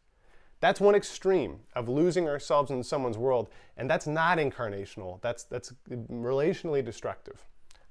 That's 0.61 0.81
one 0.81 0.95
extreme 0.95 1.61
of 1.75 1.89
losing 1.89 2.29
ourselves 2.29 2.71
in 2.71 2.83
someone's 2.83 3.19
world, 3.19 3.49
and 3.77 3.91
that's 3.91 4.07
not 4.07 4.39
incarnational. 4.39 5.21
That's 5.21 5.45
that's 5.45 5.73
relationally 5.91 6.85
destructive. 6.85 7.45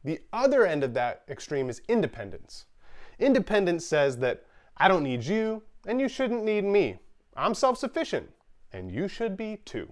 The 0.04 0.20
other 0.34 0.66
end 0.66 0.84
of 0.84 0.94
that 0.96 1.24
extreme 1.30 1.70
is 1.70 1.82
independence. 1.88 2.66
Independence 3.20 3.86
says 3.86 4.18
that 4.18 4.46
I 4.78 4.88
don't 4.88 5.04
need 5.04 5.24
you, 5.24 5.64
and 5.86 6.02
you 6.02 6.08
shouldn't 6.08 6.44
need 6.44 6.64
me. 6.64 6.98
I'm 7.36 7.54
self 7.54 7.78
sufficient, 7.78 8.30
and 8.74 8.92
you 8.92 9.08
should 9.08 9.38
be 9.38 9.58
too. 9.66 9.92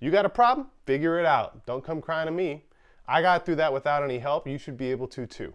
You 0.00 0.10
got 0.10 0.24
a 0.24 0.28
problem? 0.28 0.68
Figure 0.86 1.18
it 1.18 1.26
out. 1.26 1.66
Don't 1.66 1.84
come 1.84 2.00
crying 2.00 2.26
to 2.26 2.32
me. 2.32 2.64
I 3.06 3.22
got 3.22 3.44
through 3.44 3.56
that 3.56 3.72
without 3.72 4.02
any 4.02 4.18
help. 4.18 4.46
You 4.46 4.58
should 4.58 4.76
be 4.76 4.90
able 4.90 5.08
to 5.08 5.26
too. 5.26 5.54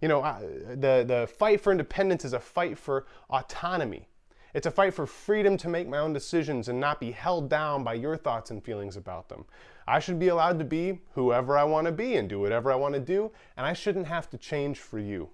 You 0.00 0.08
know, 0.08 0.22
the, 0.68 1.04
the 1.06 1.28
fight 1.38 1.60
for 1.60 1.72
independence 1.72 2.24
is 2.24 2.32
a 2.34 2.40
fight 2.40 2.78
for 2.78 3.06
autonomy. 3.30 4.06
It's 4.54 4.66
a 4.66 4.70
fight 4.70 4.94
for 4.94 5.06
freedom 5.06 5.56
to 5.58 5.68
make 5.68 5.88
my 5.88 5.98
own 5.98 6.12
decisions 6.12 6.68
and 6.68 6.78
not 6.78 7.00
be 7.00 7.10
held 7.10 7.50
down 7.50 7.84
by 7.84 7.94
your 7.94 8.16
thoughts 8.16 8.50
and 8.50 8.62
feelings 8.64 8.96
about 8.96 9.28
them. 9.28 9.44
I 9.86 9.98
should 9.98 10.18
be 10.18 10.28
allowed 10.28 10.58
to 10.58 10.64
be 10.64 11.00
whoever 11.14 11.58
I 11.58 11.64
want 11.64 11.86
to 11.86 11.92
be 11.92 12.16
and 12.16 12.28
do 12.28 12.40
whatever 12.40 12.70
I 12.70 12.76
want 12.76 12.94
to 12.94 13.00
do, 13.00 13.30
and 13.56 13.66
I 13.66 13.72
shouldn't 13.72 14.06
have 14.06 14.30
to 14.30 14.38
change 14.38 14.78
for 14.78 14.98
you. 14.98 15.30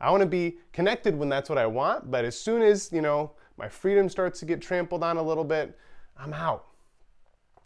I 0.00 0.10
want 0.10 0.22
to 0.22 0.28
be 0.28 0.58
connected 0.72 1.16
when 1.16 1.28
that's 1.28 1.48
what 1.48 1.58
I 1.58 1.66
want, 1.66 2.10
but 2.10 2.24
as 2.24 2.38
soon 2.38 2.62
as, 2.62 2.92
you 2.92 3.02
know, 3.02 3.32
my 3.56 3.68
freedom 3.68 4.08
starts 4.08 4.40
to 4.40 4.46
get 4.46 4.60
trampled 4.60 5.02
on 5.02 5.16
a 5.16 5.22
little 5.22 5.44
bit, 5.44 5.78
I'm 6.16 6.32
out. 6.32 6.66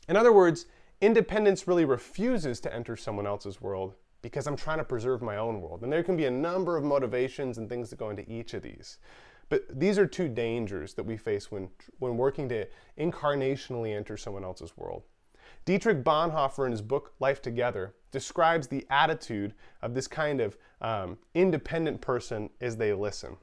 In 0.09 0.17
other 0.17 0.33
words, 0.33 0.67
independence 1.01 1.67
really 1.67 1.85
refuses 1.85 2.61
to 2.61 2.75
enter 2.75 2.97
someone 2.97 3.27
else's 3.27 3.61
world 3.61 3.95
because 4.23 4.47
I'm 4.47 4.57
trying 4.57 4.79
to 4.79 4.85
preserve 4.85 5.23
my 5.23 5.37
own 5.37 5.61
world. 5.61 5.83
And 5.83 5.93
there 5.93 6.03
can 6.03 6.17
be 6.17 6.27
a 6.27 6.31
number 6.31 6.77
of 6.77 6.85
motivations 6.85 7.59
and 7.59 7.69
things 7.69 7.91
that 7.91 7.99
go 7.99 8.11
into 8.11 8.31
each 8.31 8.55
of 8.55 8.63
these. 8.63 8.99
But 9.49 9.65
these 9.69 9.99
are 9.99 10.07
two 10.07 10.29
dangers 10.29 10.95
that 10.95 11.05
we 11.05 11.17
face 11.17 11.51
when, 11.51 11.69
when 11.99 12.17
working 12.17 12.49
to 12.51 12.67
incarnationally 12.99 13.97
enter 13.97 14.17
someone 14.17 14.45
else's 14.45 14.77
world. 14.77 15.03
Dietrich 15.65 16.05
Bonhoeffer, 16.05 16.67
in 16.67 16.73
his 16.73 16.83
book 16.83 17.13
Life 17.19 17.43
Together, 17.43 17.95
describes 18.13 18.69
the 18.69 18.87
attitude 18.91 19.55
of 19.83 19.95
this 19.95 20.07
kind 20.07 20.41
of 20.41 20.57
um, 20.81 21.19
independent 21.35 22.01
person 22.01 22.51
as 22.61 22.77
they 22.77 22.93
listen. 22.93 23.37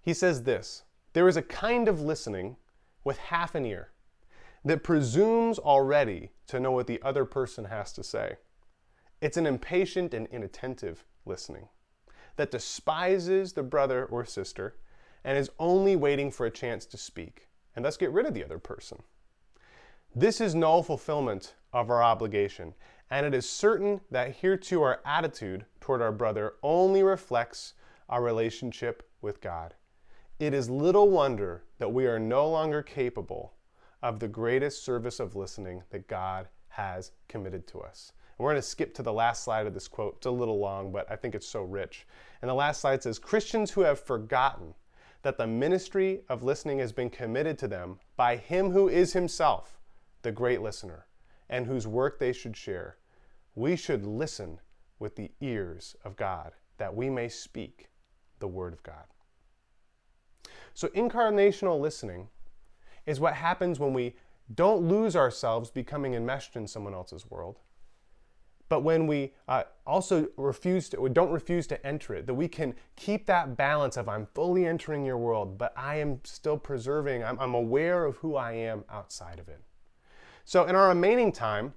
He 0.00 0.12
says 0.12 0.42
this 0.42 0.82
There 1.12 1.28
is 1.28 1.36
a 1.36 1.42
kind 1.42 1.88
of 1.88 2.00
listening 2.00 2.56
with 3.04 3.18
half 3.18 3.54
an 3.54 3.64
ear 3.64 3.90
that 4.64 4.82
presumes 4.82 5.58
already 5.58 6.30
to 6.46 6.58
know 6.58 6.72
what 6.72 6.86
the 6.86 7.02
other 7.02 7.24
person 7.24 7.66
has 7.66 7.92
to 7.92 8.02
say. 8.02 8.36
It's 9.20 9.36
an 9.36 9.46
impatient 9.46 10.14
and 10.14 10.26
inattentive 10.28 11.04
listening 11.24 11.68
that 12.36 12.50
despises 12.50 13.52
the 13.52 13.62
brother 13.62 14.04
or 14.06 14.24
sister 14.24 14.76
and 15.24 15.38
is 15.38 15.50
only 15.58 15.96
waiting 15.96 16.30
for 16.30 16.46
a 16.46 16.50
chance 16.50 16.84
to 16.86 16.96
speak 16.96 17.48
and 17.76 17.84
thus 17.84 17.96
get 17.96 18.12
rid 18.12 18.26
of 18.26 18.34
the 18.34 18.44
other 18.44 18.58
person. 18.58 19.02
This 20.14 20.40
is 20.40 20.54
no 20.54 20.82
fulfillment 20.82 21.54
of 21.72 21.90
our 21.90 22.02
obligation, 22.02 22.74
and 23.10 23.26
it 23.26 23.34
is 23.34 23.50
certain 23.50 24.00
that 24.12 24.36
hereto 24.36 24.80
our 24.80 25.00
attitude 25.04 25.64
toward 25.80 26.00
our 26.00 26.12
brother 26.12 26.54
only 26.62 27.02
reflects 27.02 27.74
our 28.08 28.22
relationship 28.22 29.08
with 29.20 29.40
God. 29.40 29.74
It 30.38 30.54
is 30.54 30.70
little 30.70 31.10
wonder 31.10 31.64
that 31.78 31.92
we 31.92 32.06
are 32.06 32.20
no 32.20 32.48
longer 32.48 32.80
capable 32.82 33.53
of 34.04 34.20
the 34.20 34.28
greatest 34.28 34.84
service 34.84 35.18
of 35.18 35.34
listening 35.34 35.82
that 35.88 36.06
God 36.08 36.46
has 36.68 37.12
committed 37.26 37.66
to 37.68 37.80
us. 37.80 38.12
And 38.36 38.44
we're 38.44 38.52
going 38.52 38.60
to 38.60 38.68
skip 38.68 38.92
to 38.94 39.02
the 39.02 39.12
last 39.12 39.42
slide 39.44 39.66
of 39.66 39.72
this 39.72 39.88
quote. 39.88 40.16
It's 40.18 40.26
a 40.26 40.30
little 40.30 40.58
long, 40.58 40.92
but 40.92 41.10
I 41.10 41.16
think 41.16 41.34
it's 41.34 41.48
so 41.48 41.62
rich. 41.62 42.06
And 42.42 42.50
the 42.50 42.54
last 42.54 42.82
slide 42.82 43.02
says 43.02 43.18
Christians 43.18 43.70
who 43.70 43.80
have 43.80 43.98
forgotten 43.98 44.74
that 45.22 45.38
the 45.38 45.46
ministry 45.46 46.20
of 46.28 46.42
listening 46.42 46.80
has 46.80 46.92
been 46.92 47.08
committed 47.08 47.58
to 47.60 47.66
them 47.66 47.98
by 48.14 48.36
Him 48.36 48.72
who 48.72 48.90
is 48.90 49.14
Himself 49.14 49.80
the 50.20 50.30
great 50.30 50.60
listener 50.60 51.06
and 51.48 51.66
whose 51.66 51.86
work 51.86 52.18
they 52.18 52.34
should 52.34 52.58
share. 52.58 52.98
We 53.54 53.74
should 53.74 54.04
listen 54.04 54.60
with 54.98 55.16
the 55.16 55.30
ears 55.40 55.96
of 56.04 56.16
God 56.16 56.52
that 56.76 56.94
we 56.94 57.08
may 57.08 57.30
speak 57.30 57.88
the 58.38 58.48
Word 58.48 58.74
of 58.74 58.82
God. 58.82 59.06
So, 60.74 60.88
incarnational 60.88 61.80
listening 61.80 62.28
is 63.06 63.20
what 63.20 63.34
happens 63.34 63.78
when 63.78 63.92
we 63.92 64.14
don't 64.54 64.86
lose 64.86 65.16
ourselves 65.16 65.70
becoming 65.70 66.14
enmeshed 66.14 66.56
in 66.56 66.66
someone 66.66 66.94
else's 66.94 67.30
world 67.30 67.58
but 68.68 68.80
when 68.80 69.06
we 69.06 69.32
uh, 69.46 69.64
also 69.86 70.28
refuse 70.36 70.88
to, 70.90 71.08
don't 71.10 71.30
refuse 71.30 71.66
to 71.68 71.86
enter 71.86 72.14
it, 72.14 72.26
that 72.26 72.34
we 72.34 72.48
can 72.48 72.74
keep 72.96 73.26
that 73.26 73.56
balance 73.56 73.96
of 73.96 74.08
I'm 74.08 74.26
fully 74.34 74.66
entering 74.66 75.04
your 75.04 75.18
world, 75.18 75.58
but 75.58 75.72
I 75.76 75.96
am 75.96 76.20
still 76.24 76.56
preserving, 76.56 77.22
I'm, 77.22 77.38
I'm 77.38 77.54
aware 77.54 78.04
of 78.04 78.16
who 78.16 78.36
I 78.36 78.52
am 78.52 78.84
outside 78.90 79.38
of 79.38 79.48
it. 79.48 79.60
So, 80.44 80.64
in 80.64 80.74
our 80.74 80.88
remaining 80.88 81.32
time, 81.32 81.74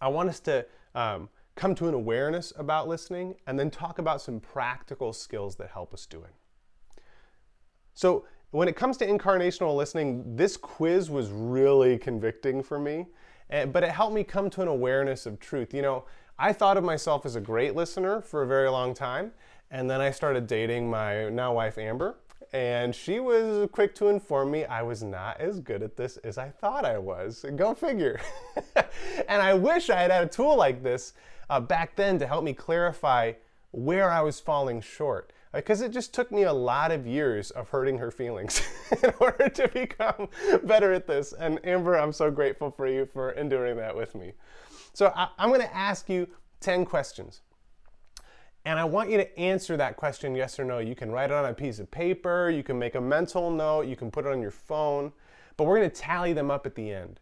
I 0.00 0.08
want 0.08 0.28
us 0.28 0.40
to 0.40 0.66
um, 0.94 1.28
come 1.56 1.74
to 1.76 1.88
an 1.88 1.94
awareness 1.94 2.52
about 2.56 2.86
listening 2.86 3.36
and 3.46 3.58
then 3.58 3.70
talk 3.70 3.98
about 3.98 4.20
some 4.20 4.40
practical 4.40 5.12
skills 5.12 5.56
that 5.56 5.70
help 5.70 5.92
us 5.94 6.06
do 6.06 6.22
it. 6.22 7.02
So, 7.94 8.26
when 8.54 8.68
it 8.68 8.76
comes 8.76 8.96
to 8.98 9.06
incarnational 9.06 9.76
listening, 9.76 10.36
this 10.36 10.56
quiz 10.56 11.10
was 11.10 11.30
really 11.30 11.98
convicting 11.98 12.62
for 12.62 12.78
me 12.78 13.06
but 13.48 13.84
it 13.84 13.90
helped 13.90 14.14
me 14.14 14.24
come 14.24 14.50
to 14.50 14.62
an 14.62 14.68
awareness 14.68 15.26
of 15.26 15.38
truth. 15.38 15.72
You 15.74 15.82
know, 15.82 16.04
I 16.38 16.52
thought 16.52 16.76
of 16.76 16.84
myself 16.84 17.24
as 17.24 17.36
a 17.36 17.40
great 17.40 17.74
listener 17.74 18.20
for 18.20 18.42
a 18.42 18.46
very 18.46 18.68
long 18.68 18.94
time, 18.94 19.32
and 19.70 19.88
then 19.88 20.00
I 20.00 20.10
started 20.10 20.46
dating 20.46 20.90
my 20.90 21.28
now 21.28 21.54
wife 21.54 21.78
Amber, 21.78 22.16
and 22.52 22.94
she 22.94 23.20
was 23.20 23.68
quick 23.72 23.94
to 23.96 24.08
inform 24.08 24.50
me 24.50 24.64
I 24.64 24.82
was 24.82 25.02
not 25.02 25.40
as 25.40 25.60
good 25.60 25.82
at 25.82 25.96
this 25.96 26.16
as 26.18 26.38
I 26.38 26.48
thought 26.48 26.84
I 26.84 26.98
was. 26.98 27.44
Go 27.56 27.74
figure. 27.74 28.20
and 29.28 29.42
I 29.42 29.54
wish 29.54 29.90
I 29.90 30.00
had 30.00 30.10
had 30.10 30.24
a 30.24 30.28
tool 30.28 30.56
like 30.56 30.82
this 30.82 31.14
uh, 31.50 31.60
back 31.60 31.96
then 31.96 32.18
to 32.18 32.26
help 32.26 32.44
me 32.44 32.54
clarify 32.54 33.32
where 33.70 34.10
I 34.10 34.20
was 34.20 34.40
falling 34.40 34.80
short 34.80 35.32
because 35.54 35.80
it 35.80 35.92
just 35.92 36.12
took 36.12 36.32
me 36.32 36.42
a 36.42 36.52
lot 36.52 36.90
of 36.90 37.06
years 37.06 37.50
of 37.52 37.68
hurting 37.68 37.98
her 37.98 38.10
feelings 38.10 38.62
in 39.02 39.12
order 39.20 39.48
to 39.48 39.68
become 39.68 40.28
better 40.64 40.92
at 40.92 41.06
this. 41.06 41.32
And 41.32 41.64
Amber, 41.64 41.98
I'm 41.98 42.12
so 42.12 42.30
grateful 42.30 42.70
for 42.70 42.86
you 42.86 43.06
for 43.06 43.30
enduring 43.32 43.76
that 43.76 43.96
with 43.96 44.14
me. 44.14 44.32
So 44.92 45.12
I, 45.14 45.28
am 45.38 45.48
going 45.48 45.60
to 45.60 45.74
ask 45.74 46.08
you 46.08 46.28
10 46.60 46.84
questions. 46.84 47.42
And 48.64 48.78
I 48.78 48.84
want 48.84 49.10
you 49.10 49.18
to 49.18 49.38
answer 49.38 49.76
that 49.76 49.96
question 49.96 50.34
yes 50.34 50.58
or 50.58 50.64
no. 50.64 50.78
You 50.78 50.94
can 50.94 51.10
write 51.10 51.30
it 51.30 51.34
on 51.34 51.44
a 51.44 51.54
piece 51.54 51.78
of 51.78 51.90
paper, 51.90 52.50
you 52.50 52.62
can 52.62 52.78
make 52.78 52.94
a 52.94 53.00
mental 53.00 53.50
note, 53.50 53.86
you 53.86 53.96
can 53.96 54.10
put 54.10 54.24
it 54.24 54.32
on 54.32 54.40
your 54.40 54.50
phone, 54.50 55.12
but 55.56 55.64
we're 55.64 55.78
going 55.78 55.90
to 55.90 55.96
tally 55.96 56.32
them 56.32 56.50
up 56.50 56.64
at 56.64 56.74
the 56.74 56.90
end. 56.90 57.20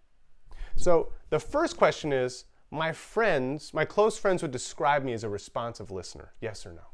So 0.76 1.12
the 1.30 1.40
first 1.40 1.76
question 1.76 2.12
is 2.12 2.44
My 2.70 2.92
friends, 2.92 3.74
my 3.74 3.84
close 3.84 4.16
friends 4.16 4.40
would 4.42 4.52
describe 4.52 5.02
me 5.04 5.12
as 5.12 5.24
a 5.24 5.28
responsive 5.28 5.90
listener. 5.90 6.32
Yes 6.40 6.64
or 6.64 6.72
no? 6.72 6.91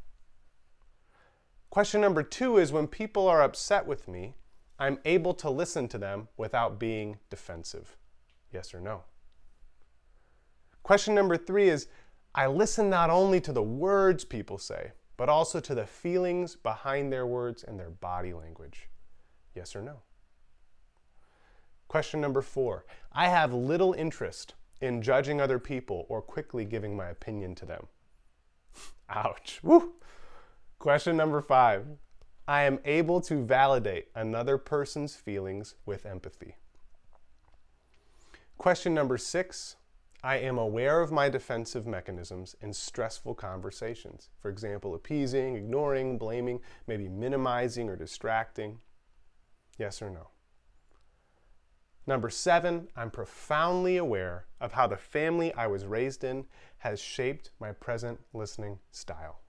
Question 1.71 2.01
number 2.01 2.23
two 2.23 2.57
is 2.57 2.73
when 2.73 2.87
people 2.87 3.29
are 3.29 3.43
upset 3.43 3.87
with 3.87 4.09
me, 4.09 4.35
I'm 4.79 4.99
able 5.05 5.35
to 5.35 5.51
listen 5.51 5.89
to 5.89 5.99
them 5.99 6.29
without 6.37 6.79
being 6.79 7.19
defensive. 7.31 7.97
Yes 8.53 8.73
or 8.73 8.81
no? 8.81 9.03
Question 10.83 11.15
number 11.15 11.37
three 11.37 11.69
is 11.69 11.89
I 12.35 12.47
listen 12.47 12.89
not 12.89 13.11
only 13.11 13.41
to 13.41 13.53
the 13.53 13.63
words 13.63 14.25
people 14.25 14.59
say, 14.59 14.93
but 15.17 15.29
also 15.29 15.61
to 15.61 15.75
the 15.75 15.85
feelings 15.85 16.57
behind 16.57 17.13
their 17.13 17.27
words 17.27 17.65
and 17.65 17.79
their 17.79 17.91
body 17.91 18.33
language. 18.33 18.89
Yes 19.55 19.75
or 19.75 19.83
no? 19.83 20.01
Question 21.89 22.21
number 22.21 22.41
four 22.41 22.87
I 23.13 23.29
have 23.29 23.53
little 23.53 23.93
interest 23.93 24.55
in 24.81 25.03
judging 25.03 25.41
other 25.41 25.59
people 25.59 26.07
or 26.09 26.23
quickly 26.23 26.65
giving 26.65 26.97
my 26.97 27.09
opinion 27.09 27.55
to 27.57 27.67
them. 27.67 27.89
Ouch. 29.11 29.61
Woo. 29.63 29.95
Question 30.79 31.17
number 31.17 31.41
five 31.41 31.87
I 32.47 32.63
am 32.63 32.79
able 32.85 33.21
to 33.23 33.45
validate 33.45 34.09
another 34.15 34.57
person's 34.59 35.17
feelings 35.17 35.75
with 35.85 36.07
empathy. 36.07 36.55
Question 38.59 38.95
number 38.95 39.19
six 39.19 39.75
I 40.23 40.37
am 40.37 40.57
aware 40.57 41.01
of 41.01 41.11
my 41.11 41.29
defensive 41.29 41.85
mechanisms 41.85 42.55
in 42.61 42.73
stressful 42.73 43.35
conversations. 43.35 44.31
For 44.41 44.51
example, 44.51 44.95
appeasing, 44.95 45.57
ignoring, 45.57 46.17
blaming, 46.17 46.61
maybe 46.87 47.09
minimizing 47.09 47.89
or 47.89 47.97
distracting. 47.97 48.79
Yes 49.79 50.01
or 50.01 50.11
no? 50.11 50.29
Number 52.07 52.31
seven, 52.31 52.89
I'm 52.97 53.11
profoundly 53.11 53.97
aware 53.97 54.47
of 54.61 54.73
how 54.73 54.87
the 54.87 54.97
family 54.97 55.53
I 55.55 55.67
was 55.67 55.87
raised 55.87 56.23
in 56.23 56.47
has 56.79 57.01
shaped 57.01 57.51
my 57.59 57.73
present 57.73 58.21
listening 58.33 58.79
style. 58.93 59.41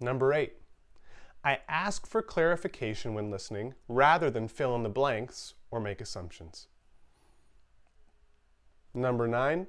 Number 0.00 0.32
eight, 0.32 0.54
I 1.44 1.58
ask 1.68 2.06
for 2.06 2.22
clarification 2.22 3.14
when 3.14 3.30
listening 3.30 3.74
rather 3.88 4.30
than 4.30 4.48
fill 4.48 4.74
in 4.74 4.82
the 4.82 4.88
blanks 4.88 5.54
or 5.70 5.80
make 5.80 6.00
assumptions. 6.00 6.68
Number 8.94 9.26
nine, 9.26 9.66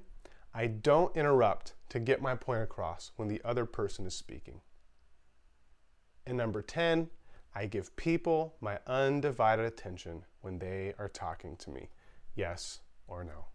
I 0.53 0.67
don't 0.67 1.15
interrupt 1.17 1.73
to 1.89 1.99
get 1.99 2.21
my 2.21 2.35
point 2.35 2.63
across 2.63 3.11
when 3.17 3.27
the 3.27 3.41
other 3.43 3.65
person 3.65 4.05
is 4.05 4.15
speaking. 4.15 4.61
And 6.25 6.37
number 6.37 6.61
10, 6.61 7.09
I 7.53 7.65
give 7.65 7.95
people 7.95 8.55
my 8.61 8.79
undivided 8.87 9.65
attention 9.65 10.23
when 10.41 10.59
they 10.59 10.93
are 10.97 11.09
talking 11.09 11.57
to 11.57 11.69
me. 11.69 11.89
Yes 12.35 12.79
or 13.07 13.23
no. 13.23 13.45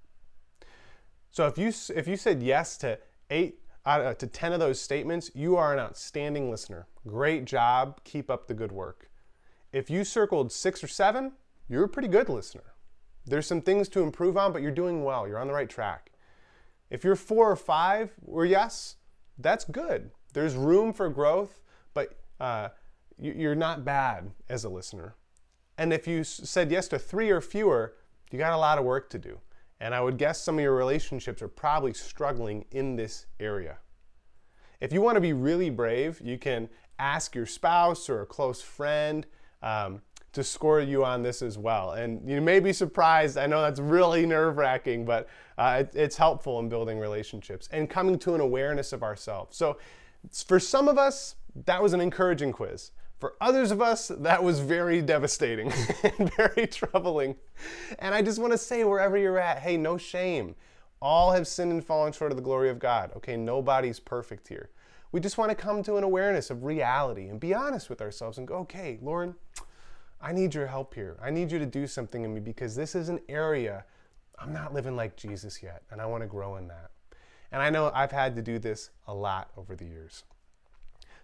So 1.31 1.47
if 1.47 1.59
you 1.59 1.73
if 1.95 2.09
you 2.09 2.17
said 2.17 2.43
yes 2.43 2.77
to 2.79 2.99
8 3.31 3.59
uh, 3.85 4.15
to 4.15 4.27
10 4.27 4.53
of 4.53 4.61
those 4.61 4.81
statements, 4.81 5.31
you 5.35 5.57
are 5.57 5.73
an 5.73 5.79
outstanding 5.79 6.51
listener. 6.51 6.87
Great 7.07 7.45
job. 7.45 8.01
Keep 8.05 8.31
up 8.31 8.47
the 8.47 8.55
good 8.55 8.73
work. 8.73 9.11
If 9.73 9.89
you 9.89 10.05
circled 10.05 10.53
6 10.53 10.85
or 10.85 10.89
7, 10.89 11.33
you're 11.69 11.85
a 11.85 11.89
pretty 11.89 12.09
good 12.09 12.29
listener. 12.29 12.75
There's 13.27 13.47
some 13.47 13.61
things 13.61 13.89
to 13.91 14.03
improve 14.03 14.37
on, 14.37 14.53
but 14.53 14.63
you're 14.63 14.71
doing 14.71 15.05
well. 15.05 15.29
You're 15.29 15.39
on 15.39 15.47
the 15.47 15.53
right 15.53 15.69
track. 15.69 16.11
If 16.91 17.05
you're 17.05 17.17
four 17.17 17.51
or 17.51 17.57
five 17.57 18.13
or 18.27 18.45
yes, 18.45 18.97
that's 19.39 19.65
good. 19.65 20.11
There's 20.33 20.55
room 20.55 20.93
for 20.93 21.09
growth, 21.09 21.61
but 21.95 22.19
uh, 22.41 22.71
you're 23.19 23.55
not 23.55 23.85
bad 23.85 24.31
as 24.49 24.65
a 24.65 24.69
listener. 24.69 25.15
And 25.79 25.93
if 25.93 26.07
you 26.07 26.25
said 26.25 26.71
yes 26.71 26.89
to 26.89 26.99
three 26.99 27.31
or 27.31 27.41
fewer, 27.41 27.95
you 28.31 28.39
got 28.39 28.53
a 28.53 28.59
lot 28.59 28.79
of 28.79 28.85
work 28.85 29.09
to 29.11 29.19
do. 29.19 29.39
And 29.81 29.95
I 29.95 30.01
would 30.01 30.19
guess 30.19 30.41
some 30.41 30.59
of 30.59 30.63
your 30.63 30.75
relationships 30.75 31.41
are 31.43 31.49
probably 31.49 31.95
struggling 31.95 32.67
in 32.71 32.97
this 32.97 33.27
area. 33.39 33.79
If 34.81 34.93
you 34.93 35.01
want 35.01 35.17
to 35.17 35.21
be 35.21 35.33
really 35.33 35.71
brave, 35.71 36.21
you 36.23 36.39
can 36.39 36.69
ask 36.99 37.35
your 37.35 37.47
spouse 37.47 38.09
or 38.09 38.23
a 38.23 38.27
close 38.27 38.61
friend. 38.61 39.27
Um, 39.63 40.03
to 40.33 40.45
score 40.45 40.81
you 40.81 41.05
on 41.05 41.23
this 41.23 41.43
as 41.43 41.59
well. 41.59 41.93
And 41.93 42.29
you 42.29 42.41
may 42.41 42.61
be 42.61 42.73
surprised. 42.73 43.37
I 43.37 43.47
know 43.47 43.63
that's 43.63 43.81
really 43.81 44.27
nerve 44.27 44.57
wracking, 44.57 45.05
but 45.05 45.29
uh, 45.59 45.79
it, 45.81 45.93
it's 45.95 46.17
helpful 46.17 46.59
in 46.61 46.69
building 46.69 46.99
relationships 46.99 47.69
and 47.73 47.91
coming 47.91 48.19
to 48.21 48.35
an 48.35 48.41
awareness 48.41 48.93
of 48.93 49.03
ourselves. 49.03 49.57
So, 49.57 49.79
for 50.47 50.61
some 50.61 50.87
of 50.87 50.99
us, 50.99 51.37
that 51.65 51.83
was 51.83 51.95
an 51.95 52.01
encouraging 52.01 52.53
quiz. 52.53 52.91
For 53.21 53.35
others 53.41 53.71
of 53.71 53.83
us, 53.83 54.09
that 54.09 54.43
was 54.43 54.61
very 54.61 55.03
devastating 55.03 55.73
and 56.03 56.35
very 56.35 56.67
troubling. 56.67 57.37
And 57.99 58.15
I 58.15 58.23
just 58.23 58.39
want 58.39 58.53
to 58.53 58.59
say, 58.59 58.83
wherever 58.83 59.17
you're 59.17 59.39
at, 59.39 59.59
hey, 59.59 59.77
no 59.77 59.97
shame. 59.99 60.57
All 61.03 61.33
have 61.33 61.47
sinned 61.47 61.71
and 61.71 61.85
fallen 61.85 62.13
short 62.13 62.33
of 62.33 62.37
the 62.37 62.43
glory 62.43 62.71
of 62.71 62.79
God. 62.79 63.13
Okay, 63.17 63.37
nobody's 63.37 64.01
perfect 64.01 64.49
here. 64.49 64.71
We 65.13 65.21
just 65.21 65.39
want 65.39 65.51
to 65.51 65.55
come 65.55 65.83
to 65.83 65.97
an 65.97 66.05
awareness 66.05 66.51
of 66.51 66.65
reality 66.65 67.29
and 67.29 67.39
be 67.39 67.55
honest 67.55 67.91
with 67.91 68.01
ourselves 68.01 68.39
and 68.39 68.47
go, 68.47 68.57
okay, 68.57 68.99
Lord, 69.03 69.35
I 70.21 70.33
need 70.33 70.55
your 70.55 70.67
help 70.67 70.95
here. 70.95 71.17
I 71.23 71.31
need 71.31 71.53
you 71.53 71.59
to 71.59 71.67
do 71.67 71.87
something 71.87 72.25
in 72.25 72.35
me 72.35 72.41
because 72.41 72.75
this 72.75 72.95
is 72.95 73.09
an 73.09 73.21
area 73.29 73.85
I'm 74.41 74.53
not 74.53 74.73
living 74.73 74.97
like 74.97 75.17
Jesus 75.17 75.63
yet, 75.63 75.83
and 75.91 76.01
I 76.01 76.07
want 76.07 76.23
to 76.23 76.27
grow 76.27 76.57
in 76.57 76.69
that. 76.69 76.91
And 77.53 77.61
I 77.61 77.69
know 77.69 77.91
I've 77.95 78.13
had 78.13 78.37
to 78.37 78.43
do 78.43 78.59
this 78.59 78.91
a 79.07 79.15
lot 79.15 79.51
over 79.57 79.77
the 79.77 79.85
years. 79.85 80.25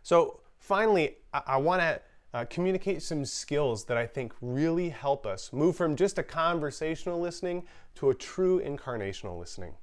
So, 0.03 0.41
finally, 0.67 1.17
I, 1.33 1.43
I 1.47 1.57
want 1.59 1.81
to 1.81 2.01
uh, 2.35 2.45
communicate 2.51 3.01
some 3.01 3.25
skills 3.25 3.85
that 3.85 3.97
I 3.97 4.07
think 4.07 4.33
really 4.41 4.89
help 4.89 5.25
us 5.25 5.53
move 5.53 5.77
from 5.77 5.97
just 5.97 6.19
a 6.19 6.23
conversational 6.23 7.21
listening 7.21 7.63
to 7.95 8.11
a 8.11 8.15
true 8.15 8.61
incarnational 8.61 9.39
listening. 9.39 9.75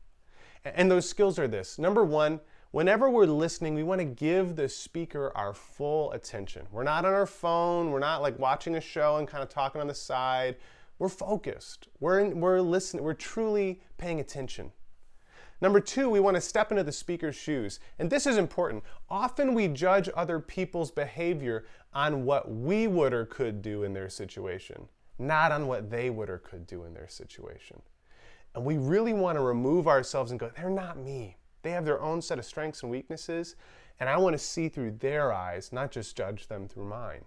And 0.65 0.91
those 0.91 1.09
skills 1.09 1.39
are 1.39 1.47
this 1.47 1.79
number 1.79 2.03
one, 2.03 2.39
whenever 2.71 3.09
we're 3.09 3.25
listening, 3.25 3.73
we 3.75 3.83
want 3.83 3.99
to 3.99 4.05
give 4.05 4.55
the 4.55 4.67
speaker 4.69 5.31
our 5.35 5.53
full 5.53 6.11
attention. 6.11 6.67
We're 6.71 6.83
not 6.83 7.05
on 7.05 7.13
our 7.13 7.25
phone, 7.25 7.91
we're 7.91 7.99
not 7.99 8.21
like 8.21 8.37
watching 8.37 8.75
a 8.75 8.81
show 8.81 9.17
and 9.17 9.27
kind 9.27 9.41
of 9.41 9.49
talking 9.49 9.81
on 9.81 9.87
the 9.87 9.95
side. 9.95 10.57
We're 10.99 11.09
focused. 11.09 11.87
We're, 11.99 12.19
in, 12.19 12.39
we're 12.39 12.61
listening. 12.61 13.03
We're 13.03 13.13
truly 13.13 13.81
paying 13.97 14.19
attention. 14.19 14.71
Number 15.63 15.79
two, 15.79 16.09
we 16.09 16.19
want 16.19 16.35
to 16.35 16.41
step 16.41 16.71
into 16.71 16.83
the 16.83 16.91
speaker's 16.91 17.37
shoes. 17.37 17.79
And 17.97 18.09
this 18.09 18.27
is 18.27 18.35
important. 18.35 18.83
Often 19.09 19.53
we 19.53 19.69
judge 19.69 20.09
other 20.13 20.41
people's 20.41 20.91
behavior 20.91 21.63
on 21.93 22.25
what 22.25 22.51
we 22.51 22.85
would 22.85 23.13
or 23.13 23.25
could 23.25 23.61
do 23.61 23.83
in 23.83 23.93
their 23.93 24.09
situation, 24.09 24.89
not 25.17 25.53
on 25.53 25.67
what 25.67 25.89
they 25.89 26.09
would 26.09 26.29
or 26.29 26.39
could 26.39 26.67
do 26.67 26.83
in 26.83 26.93
their 26.93 27.07
situation. 27.07 27.81
And 28.53 28.65
we 28.65 28.75
really 28.75 29.13
want 29.13 29.37
to 29.37 29.41
remove 29.41 29.87
ourselves 29.87 30.31
and 30.31 30.39
go, 30.39 30.51
they're 30.53 30.69
not 30.69 30.97
me. 30.97 31.37
They 31.61 31.71
have 31.71 31.85
their 31.85 32.01
own 32.01 32.21
set 32.21 32.39
of 32.39 32.43
strengths 32.43 32.83
and 32.83 32.91
weaknesses, 32.91 33.55
and 34.01 34.09
I 34.09 34.17
want 34.17 34.33
to 34.33 34.39
see 34.39 34.67
through 34.67 34.97
their 34.99 35.31
eyes, 35.31 35.71
not 35.71 35.91
just 35.91 36.17
judge 36.17 36.47
them 36.47 36.67
through 36.67 36.89
mine. 36.89 37.23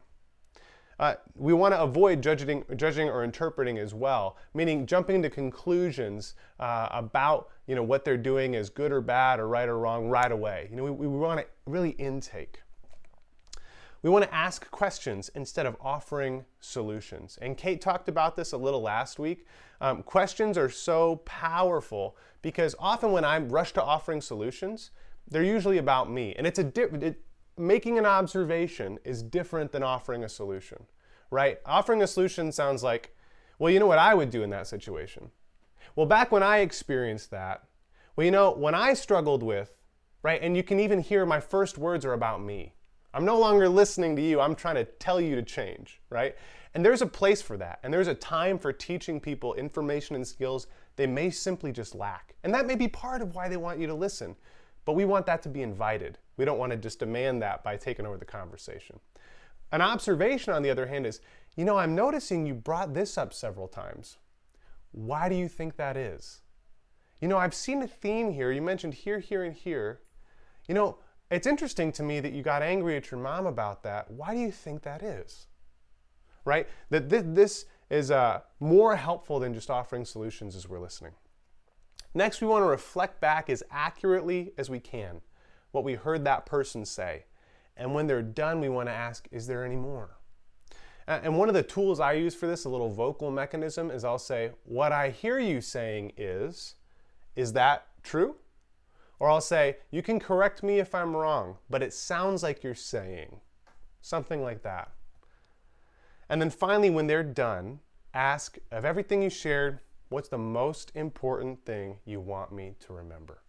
Uh, 0.99 1.15
we 1.35 1.53
want 1.53 1.75
to 1.75 1.81
avoid 1.81 2.23
judging, 2.23 2.65
judging 2.77 3.09
or 3.09 3.23
interpreting 3.23 3.79
as 3.79 3.93
well, 3.93 4.37
meaning 4.55 4.87
jumping 4.87 5.23
to 5.23 5.29
conclusions 5.29 6.35
uh, 6.59 6.89
about 6.91 7.51
you 7.67 7.75
know 7.75 7.83
what 7.83 8.05
they're 8.05 8.17
doing 8.17 8.55
is 8.55 8.71
good 8.71 8.93
or 8.93 9.01
bad 9.01 9.39
or 9.41 9.49
right 9.49 9.69
or 9.69 9.79
wrong 9.79 10.09
right 10.09 10.33
away. 10.33 10.69
You 10.71 10.77
know, 10.77 10.85
we, 10.85 10.91
we 10.91 11.07
want 11.07 11.41
to 11.41 11.47
really 11.67 11.91
intake. 11.91 12.63
We 14.03 14.11
want 14.11 14.25
to 14.25 14.33
ask 14.33 14.71
questions 14.71 15.31
instead 15.35 15.67
of 15.67 15.77
offering 15.81 16.45
solutions. 16.61 17.39
And 17.43 17.57
Kate 17.57 17.81
talked 17.81 18.09
about 18.09 18.37
this 18.37 18.53
a 18.53 18.57
little 18.57 18.81
last 18.81 19.19
week. 19.19 19.47
Um, 19.81 20.03
questions 20.03 20.57
are 20.57 20.71
so 20.71 21.17
powerful 21.25 22.17
because 22.41 22.77
often 22.79 23.11
when 23.11 23.25
I 23.25 23.39
rush 23.39 23.73
to 23.73 23.83
offering 23.83 24.21
solutions, 24.21 24.93
they're 25.29 25.43
usually 25.43 25.79
about 25.79 26.11
me. 26.11 26.35
And 26.37 26.47
it's 26.47 26.59
a 26.59 26.67
it, 27.05 27.21
making 27.59 27.99
an 27.99 28.07
observation 28.07 28.99
is 29.05 29.23
different 29.23 29.73
than 29.73 29.83
offering 29.83 30.25
a 30.25 30.29
solution, 30.29 30.85
right? 31.31 31.59
Offering 31.65 32.03
a 32.03 32.07
solution 32.07 32.53
sounds 32.53 32.83
like, 32.83 33.15
well, 33.59 33.73
you 33.73 33.81
know 33.81 33.87
what 33.87 33.99
I 33.99 34.15
would 34.15 34.31
do 34.31 34.43
in 34.43 34.51
that 34.51 34.67
situation? 34.67 35.31
Well, 35.95 36.07
back 36.07 36.31
when 36.31 36.43
I 36.43 36.59
experienced 36.59 37.31
that, 37.31 37.65
well, 38.15 38.25
you 38.25 38.31
know, 38.31 38.53
when 38.53 38.75
I 38.75 38.95
struggled 38.95 39.43
with, 39.43 39.77
right, 40.23 40.41
and 40.43 40.57
you 40.57 40.63
can 40.63 40.81
even 40.81 41.01
hear 41.01 41.25
my 41.25 41.41
first 41.41 41.79
words 41.79 42.05
are 42.05 42.13
about 42.13 42.43
me. 42.43 42.75
I'm 43.15 43.25
no 43.25 43.39
longer 43.39 43.69
listening 43.69 44.15
to 44.17 44.23
you, 44.23 44.41
I'm 44.41 44.55
trying 44.55 44.75
to 44.75 44.85
tell 44.85 45.21
you 45.21 45.37
to 45.37 45.43
change, 45.43 46.03
right? 46.11 46.37
And 46.75 46.85
there's 46.85 47.01
a 47.01 47.07
place 47.07 47.41
for 47.41 47.57
that. 47.57 47.79
And 47.83 47.95
there's 47.95 48.09
a 48.09 48.15
time 48.15 48.59
for 48.59 48.71
teaching 48.71 49.19
people 49.19 49.55
information 49.55 50.15
and 50.15 50.27
skills 50.27 50.67
they 50.97 51.07
may 51.07 51.31
simply 51.31 51.73
just 51.73 51.95
lack. 51.95 52.35
And 52.45 52.53
that 52.55 52.67
may 52.67 52.75
be 52.75 52.89
part 52.89 53.23
of 53.23 53.35
why 53.35 53.49
they 53.49 53.57
want 53.57 53.79
you 53.79 53.87
to 53.87 53.95
listen. 53.95 54.37
But 54.85 54.93
we 54.93 55.07
want 55.07 55.25
that 55.27 55.43
to 55.45 55.49
be 55.49 55.63
invited. 55.63 56.19
We 56.37 56.45
don't 56.45 56.59
want 56.59 56.73
to 56.73 56.79
just 56.79 56.99
demand 56.99 57.43
that 57.43 57.65
by 57.65 57.77
taking 57.77 58.07
over 58.07 58.19
the 58.19 58.25
conversation. 58.25 59.01
An 59.73 59.81
observation, 59.81 60.53
on 60.53 60.63
the 60.63 60.71
other 60.71 60.87
hand, 60.87 61.07
is 61.07 61.21
you 61.57 61.65
know, 61.65 61.79
I'm 61.79 61.95
noticing 61.95 62.47
you 62.47 62.55
brought 62.55 62.93
this 62.93 63.17
up 63.17 63.33
several 63.33 63.67
times. 63.67 64.19
Why 64.93 65.29
do 65.29 65.35
you 65.35 65.49
think 65.49 65.77
that 65.77 65.97
is? 65.97 66.43
You 67.21 67.29
know, 67.29 67.39
I've 67.39 67.55
seen 67.55 67.83
a 67.83 67.89
theme 67.89 68.31
here. 68.31 68.53
You 68.53 68.61
mentioned 68.61 68.93
here, 68.93 69.19
here, 69.19 69.43
and 69.43 69.55
here. 69.55 70.01
You 70.69 70.75
know, 70.75 70.99
it's 71.31 71.47
interesting 71.47 71.93
to 71.93 72.03
me 72.03 72.21
that 72.21 72.33
you 72.33 72.43
got 72.43 72.63
angry 72.63 72.97
at 72.97 73.11
your 73.11 73.21
mom 73.21 73.47
about 73.47 73.83
that. 73.85 74.11
Why 74.11 74.35
do 74.35 74.41
you 74.41 74.53
think 74.53 74.83
that 74.83 75.03
is? 75.03 75.47
Right? 76.45 76.69
That 76.91 77.09
this 77.09 77.65
is 77.89 78.11
uh, 78.11 78.41
more 78.61 78.97
helpful 78.97 79.41
than 79.41 79.55
just 79.55 79.71
offering 79.71 80.05
solutions 80.05 80.55
as 80.55 80.69
we're 80.69 80.79
listening. 80.79 81.13
Next, 82.15 82.41
we 82.41 82.47
want 82.47 82.65
to 82.65 82.69
reflect 82.69 83.21
back 83.21 83.49
as 83.49 83.63
accurately 83.71 84.53
as 84.59 84.69
we 84.69 84.79
can 84.79 85.21
what 85.77 85.85
we 85.85 85.93
heard 85.93 86.25
that 86.25 86.47
person 86.47 86.87
say. 86.87 87.27
And 87.77 87.93
when 87.93 88.07
they're 88.07 88.23
done, 88.23 88.63
we 88.63 88.71
want 88.71 88.89
to 88.89 88.95
ask, 88.95 89.29
is 89.31 89.47
there 89.47 89.63
any 89.63 89.77
more? 89.77 90.17
And 91.07 91.37
one 91.37 91.49
of 91.49 91.55
the 91.55 91.63
tools 91.63 92.01
I 92.01 92.15
use 92.15 92.35
for 92.35 92.47
this, 92.47 92.65
a 92.65 92.71
little 92.71 92.91
vocal 92.91 93.31
mechanism, 93.31 93.91
is 93.91 94.03
I'll 94.03 94.19
say, 94.19 94.53
What 94.65 94.91
I 94.91 95.11
hear 95.11 95.39
you 95.39 95.61
saying 95.61 96.13
is, 96.17 96.77
is 97.37 97.53
that 97.53 97.89
true? 98.03 98.37
Or 99.19 99.29
I'll 99.31 99.43
say, 99.43 99.77
you 99.91 100.03
can 100.03 100.19
correct 100.19 100.63
me 100.63 100.79
if 100.79 100.95
I'm 100.95 101.15
wrong, 101.15 101.59
but 101.69 101.83
it 101.83 101.93
sounds 101.93 102.43
like 102.43 102.65
you're 102.65 102.75
saying. 102.75 103.41
Something 104.01 104.43
like 104.43 104.63
that. 104.63 104.91
And 106.29 106.41
then 106.41 106.51
finally, 106.51 106.91
when 106.91 107.07
they're 107.07 107.23
done, 107.23 107.81
ask 108.15 108.59
of 108.73 108.87
everything 108.87 109.23
you 109.23 109.31
shared, 109.31 109.81
What's 110.09 110.29
the 110.29 110.39
most 110.39 110.91
important 110.95 111.67
thing 111.67 111.99
you 112.07 112.21
want 112.21 112.51
me 112.51 112.77
to 112.81 112.95
remember? 112.95 113.43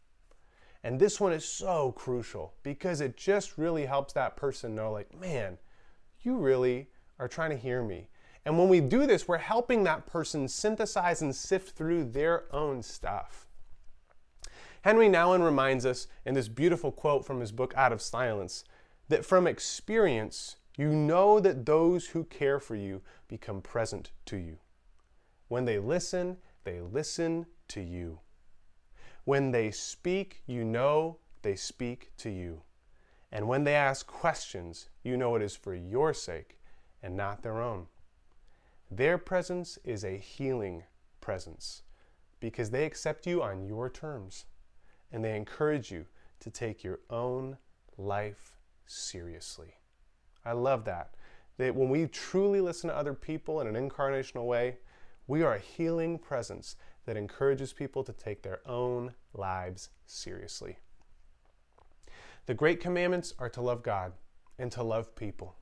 And 0.87 1.01
this 1.01 1.19
one 1.19 1.33
is 1.33 1.43
so 1.43 1.91
crucial 1.91 2.53
because 2.63 3.01
it 3.01 3.17
just 3.17 3.57
really 3.57 3.85
helps 3.85 4.13
that 4.13 4.37
person 4.37 4.73
know, 4.73 4.89
like, 4.89 5.13
man, 5.19 5.57
you 6.21 6.37
really 6.37 6.87
are 7.19 7.27
trying 7.27 7.49
to 7.49 7.57
hear 7.57 7.83
me. 7.83 8.07
And 8.45 8.57
when 8.57 8.69
we 8.69 8.79
do 8.79 9.05
this, 9.05 9.27
we're 9.27 9.37
helping 9.37 9.83
that 9.83 10.05
person 10.05 10.47
synthesize 10.47 11.21
and 11.21 11.35
sift 11.35 11.75
through 11.75 12.05
their 12.05 12.45
own 12.55 12.81
stuff. 12.81 13.47
Henry 14.83 15.09
Nouwen 15.09 15.43
reminds 15.43 15.85
us 15.85 16.07
in 16.25 16.35
this 16.35 16.47
beautiful 16.47 16.93
quote 16.93 17.25
from 17.25 17.41
his 17.41 17.51
book 17.51 17.73
Out 17.75 17.91
of 17.91 18.01
Silence 18.01 18.63
that 19.09 19.25
from 19.25 19.45
experience, 19.45 20.55
you 20.77 20.87
know 20.87 21.41
that 21.41 21.65
those 21.65 22.07
who 22.07 22.23
care 22.23 22.61
for 22.61 22.77
you 22.77 23.01
become 23.27 23.59
present 23.59 24.11
to 24.27 24.37
you. 24.37 24.59
When 25.49 25.65
they 25.65 25.79
listen, 25.79 26.37
they 26.63 26.79
listen 26.79 27.47
to 27.67 27.81
you. 27.81 28.19
When 29.27 29.51
they 29.51 29.71
speak, 29.71 30.41
you 30.45 30.63
know 30.63 31.17
they 31.41 31.57
speak 31.57 32.11
to 32.19 32.29
you. 32.29 32.61
And 33.29 33.45
when 33.45 33.65
they 33.65 33.75
ask 33.75 34.07
questions, 34.07 34.87
you 35.03 35.17
know 35.17 35.35
it 35.35 35.41
is 35.41 35.53
for 35.53 35.75
your 35.75 36.13
sake 36.13 36.57
and 37.03 37.17
not 37.17 37.43
their 37.43 37.61
own. 37.61 37.87
Their 38.89 39.17
presence 39.17 39.77
is 39.83 40.05
a 40.05 40.15
healing 40.15 40.83
presence 41.19 41.81
because 42.39 42.69
they 42.69 42.85
accept 42.85 43.27
you 43.27 43.43
on 43.43 43.65
your 43.65 43.89
terms 43.89 44.45
and 45.11 45.25
they 45.25 45.35
encourage 45.35 45.91
you 45.91 46.05
to 46.39 46.49
take 46.49 46.81
your 46.81 47.01
own 47.09 47.57
life 47.97 48.53
seriously. 48.85 49.73
I 50.45 50.53
love 50.53 50.85
that. 50.85 51.15
That 51.57 51.75
when 51.75 51.89
we 51.89 52.07
truly 52.07 52.61
listen 52.61 52.89
to 52.89 52.95
other 52.95 53.13
people 53.13 53.59
in 53.59 53.67
an 53.67 53.89
incarnational 53.89 54.45
way, 54.45 54.77
we 55.27 55.43
are 55.43 55.55
a 55.55 55.59
healing 55.59 56.17
presence 56.17 56.77
that 57.07 57.17
encourages 57.17 57.73
people 57.73 58.03
to 58.03 58.13
take 58.13 58.43
their 58.43 58.59
own 58.67 59.13
lives 59.33 59.89
seriously. 60.05 60.77
The 62.45 62.53
great 62.53 62.79
commandments 62.81 63.33
are 63.39 63.49
to 63.49 63.61
love 63.61 63.81
God 63.81 64.11
and 64.59 64.71
to 64.73 64.83
love 64.83 65.15
people. 65.15 65.55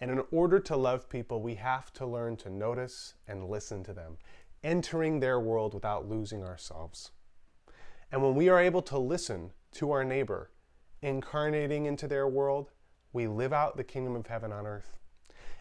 And 0.00 0.10
in 0.10 0.22
order 0.30 0.60
to 0.60 0.76
love 0.76 1.08
people, 1.08 1.42
we 1.42 1.54
have 1.56 1.92
to 1.94 2.06
learn 2.06 2.36
to 2.36 2.50
notice 2.50 3.14
and 3.26 3.48
listen 3.48 3.82
to 3.84 3.94
them, 3.94 4.18
entering 4.62 5.20
their 5.20 5.40
world 5.40 5.72
without 5.72 6.08
losing 6.08 6.44
ourselves. 6.44 7.10
And 8.12 8.22
when 8.22 8.34
we 8.34 8.50
are 8.50 8.60
able 8.60 8.82
to 8.82 8.98
listen 8.98 9.52
to 9.72 9.92
our 9.92 10.04
neighbor, 10.04 10.50
incarnating 11.00 11.86
into 11.86 12.06
their 12.06 12.28
world, 12.28 12.70
we 13.14 13.26
live 13.26 13.54
out 13.54 13.78
the 13.78 13.84
kingdom 13.84 14.14
of 14.14 14.26
heaven 14.26 14.52
on 14.52 14.66
earth. 14.66 14.98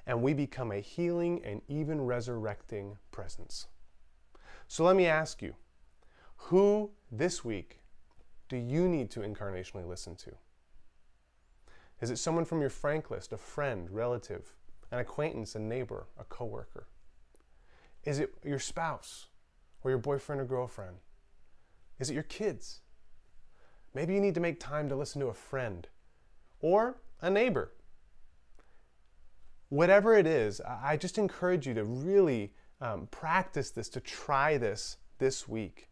And 0.06 0.22
we 0.22 0.34
become 0.34 0.72
a 0.72 0.80
healing 0.80 1.42
and 1.46 1.62
even 1.70 2.02
resurrecting 2.02 2.98
presence. 3.12 3.68
So 4.71 4.84
let 4.84 4.95
me 4.95 5.08
ask 5.08 5.41
you 5.41 5.55
who 6.38 6.91
this 7.12 7.43
week 7.43 7.79
do 8.49 8.55
you 8.55 8.88
need 8.88 9.10
to 9.12 9.21
incarnationally 9.21 9.86
listen 9.86 10.15
to? 10.17 10.32
Is 12.01 12.12
it 12.12 12.17
someone 12.17 12.45
from 12.45 12.62
your 12.62 12.69
frank 12.69 13.10
list, 13.10 13.34
a 13.34 13.38
friend, 13.38 13.89
relative, 13.89 14.53
an 14.91 14.99
acquaintance, 14.99 15.55
a 15.55 15.60
neighbor, 15.60 16.05
a 16.19 16.23
coworker? 16.23 16.88
Is 18.03 18.19
it 18.19 18.36
your 18.45 18.60
spouse 18.60 19.29
or 19.84 19.89
your 19.89 19.97
boyfriend 19.97 20.39
or 20.39 20.45
girlfriend? 20.45 20.97
Is 21.97 22.12
it 22.12 22.13
your 22.13 22.23
kids? 22.23 22.82
Maybe 23.95 24.13
you 24.13 24.21
need 24.21 24.36
to 24.36 24.39
make 24.39 24.60
time 24.60 24.88
to 24.89 24.95
listen 24.95 25.19
to 25.21 25.27
a 25.27 25.34
friend 25.34 25.88
or 26.62 27.01
a 27.21 27.29
neighbor. 27.32 27.71
Whatever 29.69 30.15
it 30.15 30.27
is, 30.27 30.62
I 30.62 30.95
just 30.95 31.17
encourage 31.17 31.65
you 31.65 31.73
to 31.73 31.84
really 31.84 32.53
um, 32.82 33.08
practice 33.12 33.72
this, 33.72 33.89
to 33.89 34.00
try 34.00 34.58
this 34.58 34.98
this 35.18 35.48
week. 35.48 35.89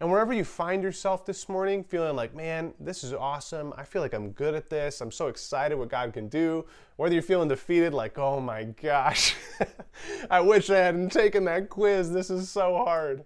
And 0.00 0.10
wherever 0.10 0.32
you 0.32 0.42
find 0.42 0.82
yourself 0.82 1.24
this 1.24 1.48
morning, 1.48 1.84
feeling 1.84 2.16
like, 2.16 2.34
man, 2.34 2.74
this 2.80 3.04
is 3.04 3.12
awesome. 3.12 3.72
I 3.76 3.84
feel 3.84 4.02
like 4.02 4.14
I'm 4.14 4.32
good 4.32 4.54
at 4.54 4.68
this. 4.68 5.00
I'm 5.00 5.12
so 5.12 5.28
excited 5.28 5.78
what 5.78 5.90
God 5.90 6.12
can 6.12 6.26
do. 6.26 6.64
Whether 6.96 7.14
you're 7.14 7.22
feeling 7.22 7.48
defeated, 7.48 7.94
like, 7.94 8.18
oh 8.18 8.40
my 8.40 8.64
gosh, 8.64 9.36
I 10.30 10.40
wish 10.40 10.70
I 10.70 10.78
hadn't 10.78 11.12
taken 11.12 11.44
that 11.44 11.70
quiz. 11.70 12.10
This 12.10 12.30
is 12.30 12.50
so 12.50 12.78
hard. 12.78 13.24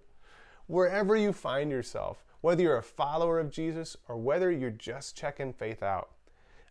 Wherever 0.67 1.17
you 1.17 1.33
find 1.33 1.71
yourself, 1.71 2.23
whether 2.43 2.63
you're 2.63 2.77
a 2.77 2.83
follower 2.83 3.41
of 3.41 3.51
Jesus 3.51 3.97
or 4.07 4.19
whether 4.19 4.51
you're 4.51 4.71
just 4.71 5.17
checking 5.17 5.55
faith 5.55 5.83
out, 5.83 6.11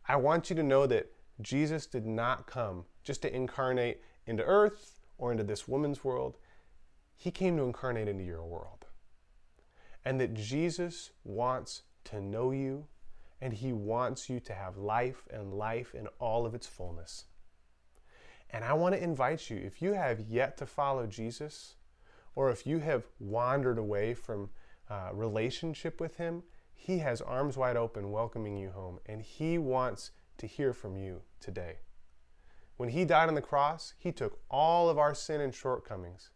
I 0.08 0.18
want 0.18 0.52
you 0.52 0.56
to 0.58 0.64
know 0.64 0.86
that 0.86 1.12
Jesus 1.42 1.88
did 1.88 2.06
not 2.06 2.46
come 2.46 2.86
just 3.04 3.24
to 3.24 3.36
incarnate 3.36 4.02
into 4.28 4.44
earth 4.44 4.95
or 5.18 5.32
into 5.32 5.44
this 5.44 5.68
woman's 5.68 6.04
world. 6.04 6.38
He 7.16 7.32
came 7.32 7.58
to 7.58 7.64
incarnate 7.64 8.08
into 8.08 8.24
your 8.24 8.46
world. 8.46 8.86
And 10.04 10.20
that 10.20 10.34
Jesus 10.34 11.12
wants 11.24 11.84
to 12.06 12.22
know 12.22 12.52
you 12.52 12.86
and 13.42 13.54
he 13.54 13.74
wants 13.74 14.30
you 14.30 14.40
to 14.40 14.54
have 14.54 14.78
life 14.78 15.28
and 15.32 15.54
life 15.54 15.94
in 15.94 16.08
all 16.20 16.46
of 16.46 16.54
its 16.54 16.68
fullness. 16.68 17.26
And 18.50 18.64
I 18.64 18.74
want 18.74 18.96
to 18.96 19.04
invite 19.04 19.50
you, 19.50 19.58
if 19.58 19.82
you 19.82 19.94
have 19.94 20.20
yet 20.20 20.58
to 20.58 20.66
follow 20.66 21.08
Jesus, 21.08 21.76
or 22.36 22.50
if 22.50 22.66
you 22.66 22.80
have 22.80 23.06
wandered 23.20 23.78
away 23.78 24.14
from 24.14 24.50
uh, 24.90 25.10
relationship 25.14 26.00
with 26.00 26.18
him, 26.18 26.44
he 26.86 27.00
has 27.00 27.20
arms 27.20 27.58
wide 27.58 27.78
open 27.78 28.12
welcoming 28.12 28.58
you 28.58 28.70
home, 28.70 29.00
and 29.08 29.20
He 29.20 29.58
wants 29.58 30.12
to 30.38 30.46
hear 30.46 30.72
from 30.72 30.96
you 30.96 31.24
today. 31.40 31.78
When 32.78 32.90
He 32.90 33.06
died 33.06 33.30
on 33.30 33.36
the 33.36 33.42
cross, 33.42 33.94
He 33.98 34.12
took 34.12 34.40
all 34.50 34.90
of 34.90 34.98
our 34.98 35.14
sin 35.14 35.42
and 35.42 35.54
shortcomings, 35.54 36.30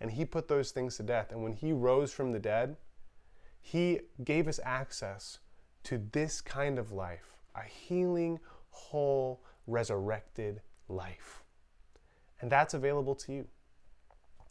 and 0.00 0.10
He 0.10 0.24
put 0.24 0.48
those 0.48 0.70
things 0.70 0.96
to 0.96 1.02
death. 1.02 1.32
And 1.32 1.42
when 1.42 1.54
He 1.54 1.72
rose 1.72 2.12
from 2.12 2.32
the 2.32 2.38
dead, 2.38 2.76
He 3.60 4.00
gave 4.24 4.48
us 4.48 4.60
access 4.64 5.38
to 5.84 6.00
this 6.12 6.40
kind 6.40 6.78
of 6.78 6.92
life 6.92 7.36
a 7.54 7.62
healing, 7.62 8.38
whole, 8.70 9.42
resurrected 9.66 10.60
life. 10.88 11.42
And 12.40 12.50
that's 12.50 12.74
available 12.74 13.14
to 13.16 13.32
you. 13.32 13.48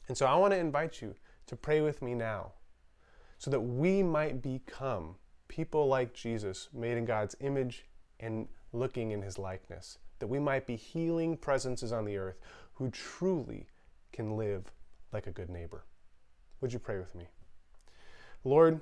And 0.08 0.18
so 0.18 0.26
I 0.26 0.36
want 0.36 0.54
to 0.54 0.60
invite 0.60 1.02
you 1.02 1.16
to 1.48 1.56
pray 1.56 1.82
with 1.82 2.02
me 2.02 2.14
now 2.14 2.54
so 3.38 3.50
that 3.52 3.62
we 3.62 4.04
might 4.04 4.42
become 4.42 5.16
people 5.48 5.88
like 5.88 6.14
Jesus, 6.14 6.70
made 6.74 6.98
in 6.98 7.06
God's 7.06 7.36
image 7.40 7.86
and 8.20 8.48
looking 8.74 9.12
in 9.12 9.22
his 9.22 9.40
likeness, 9.40 9.98
that 10.20 10.28
we 10.28 10.40
might 10.40 10.68
be 10.68 10.76
healing 10.76 11.38
presences 11.38 11.92
on 11.92 12.06
the 12.06 12.18
earth 12.18 12.40
who 12.74 12.90
truly 12.90 13.68
can 14.12 14.38
live 14.38 14.72
like 15.12 15.28
a 15.28 15.32
good 15.32 15.50
neighbor. 15.50 15.84
Would 16.62 16.74
you 16.74 16.80
pray 16.80 17.00
with 17.00 17.16
me? 17.16 17.28
Lord, 18.44 18.82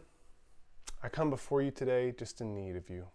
I 1.02 1.10
come 1.10 1.30
before 1.30 1.62
you 1.62 1.71
today 1.71 2.13
just 2.17 2.41
in 2.41 2.56
need 2.56 2.76
of 2.76 2.89
you. 2.89 3.06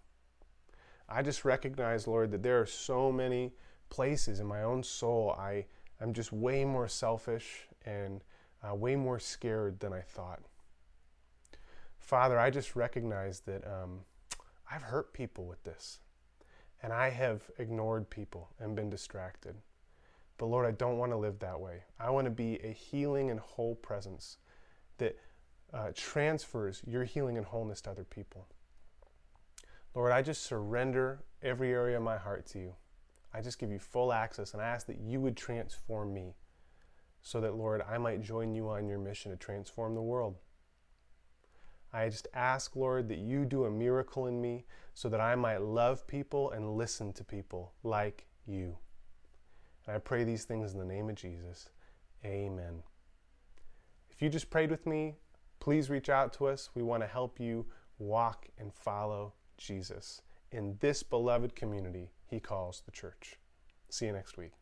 I 1.08 1.22
just 1.22 1.44
recognize, 1.44 2.06
Lord, 2.06 2.30
that 2.30 2.42
there 2.42 2.61
are 2.61 2.66
so 2.66 3.12
many 3.12 3.52
places 3.90 4.40
in 4.40 4.46
my 4.46 4.62
own 4.62 4.82
soul 4.82 5.37
I 5.38 5.66
I'm 6.00 6.12
just 6.12 6.32
way 6.32 6.64
more 6.64 6.88
selfish 6.88 7.68
and 7.87 8.24
uh, 8.68 8.74
way 8.74 8.96
more 8.96 9.20
scared 9.20 9.78
than 9.78 9.92
I 9.92 10.00
thought. 10.00 10.40
Father, 12.00 12.38
I 12.40 12.50
just 12.50 12.74
recognize 12.74 13.40
that 13.40 13.64
um, 13.64 14.00
I've 14.68 14.82
hurt 14.82 15.12
people 15.12 15.44
with 15.44 15.62
this. 15.62 16.00
And 16.82 16.92
I 16.92 17.10
have 17.10 17.42
ignored 17.58 18.10
people 18.10 18.50
and 18.58 18.74
been 18.74 18.90
distracted. 18.90 19.54
But 20.38 20.46
Lord, 20.46 20.66
I 20.66 20.72
don't 20.72 20.98
want 20.98 21.12
to 21.12 21.16
live 21.16 21.38
that 21.38 21.60
way. 21.60 21.84
I 22.00 22.10
want 22.10 22.24
to 22.24 22.30
be 22.30 22.56
a 22.64 22.72
healing 22.72 23.30
and 23.30 23.38
whole 23.38 23.76
presence 23.76 24.38
that 24.98 25.16
uh, 25.72 25.90
transfers 25.94 26.82
your 26.86 27.04
healing 27.04 27.36
and 27.36 27.46
wholeness 27.46 27.80
to 27.82 27.90
other 27.90 28.04
people. 28.04 28.48
Lord, 29.94 30.12
I 30.12 30.22
just 30.22 30.42
surrender 30.42 31.22
every 31.42 31.72
area 31.72 31.96
of 31.96 32.02
my 32.02 32.16
heart 32.16 32.46
to 32.46 32.58
you. 32.58 32.74
I 33.34 33.40
just 33.40 33.58
give 33.58 33.70
you 33.70 33.78
full 33.78 34.12
access 34.12 34.52
and 34.52 34.62
I 34.62 34.66
ask 34.66 34.86
that 34.86 34.98
you 35.00 35.20
would 35.20 35.36
transform 35.36 36.12
me 36.12 36.34
so 37.22 37.40
that, 37.40 37.54
Lord, 37.54 37.82
I 37.88 37.98
might 37.98 38.22
join 38.22 38.54
you 38.54 38.68
on 38.68 38.88
your 38.88 38.98
mission 38.98 39.30
to 39.30 39.36
transform 39.36 39.94
the 39.94 40.02
world. 40.02 40.36
I 41.92 42.09
just 42.09 42.28
ask, 42.35 42.74
Lord, 42.74 43.09
that 43.09 43.18
you 43.18 43.44
do 43.44 43.64
a 43.64 43.70
miracle 43.70 44.26
in 44.26 44.40
me 44.40 44.64
so 44.94 45.09
that 45.09 45.20
I 45.20 45.35
might 45.35 45.62
love 45.62 46.07
people 46.07 46.50
and 46.50 46.76
listen 46.76 47.12
to 47.14 47.24
people 47.24 47.74
like 47.83 48.26
you. 48.46 48.77
And 49.87 49.96
I 49.96 49.98
pray 49.98 50.25
these 50.25 50.44
things 50.44 50.73
in 50.73 50.79
the 50.79 50.85
name 50.85 51.08
of 51.10 51.16
Jesus. 51.16 51.69
Amen. 52.25 52.83
If 54.10 54.23
you 54.23 54.29
just 54.29 54.50
prayed 54.50 54.71
with 54.71 54.87
me, 54.87 55.16
please 55.60 55.90
reach 55.90 56.08
out 56.08 56.33
to 56.35 56.46
us. 56.46 56.71
We 56.75 56.83
want 56.83 57.02
to 57.02 57.06
help 57.06 57.40
you 57.40 57.66
walk 57.98 58.46
and 58.58 58.73
follow 58.73 59.35
Jesus 59.58 60.23
in 60.50 60.77
this 60.81 61.02
beloved 61.02 61.54
community 61.54 62.10
he 62.27 62.40
calls 62.40 62.83
the 62.85 62.92
church. 62.92 63.38
See 63.90 64.06
you 64.06 64.12
next 64.12 64.37
week. 64.37 64.62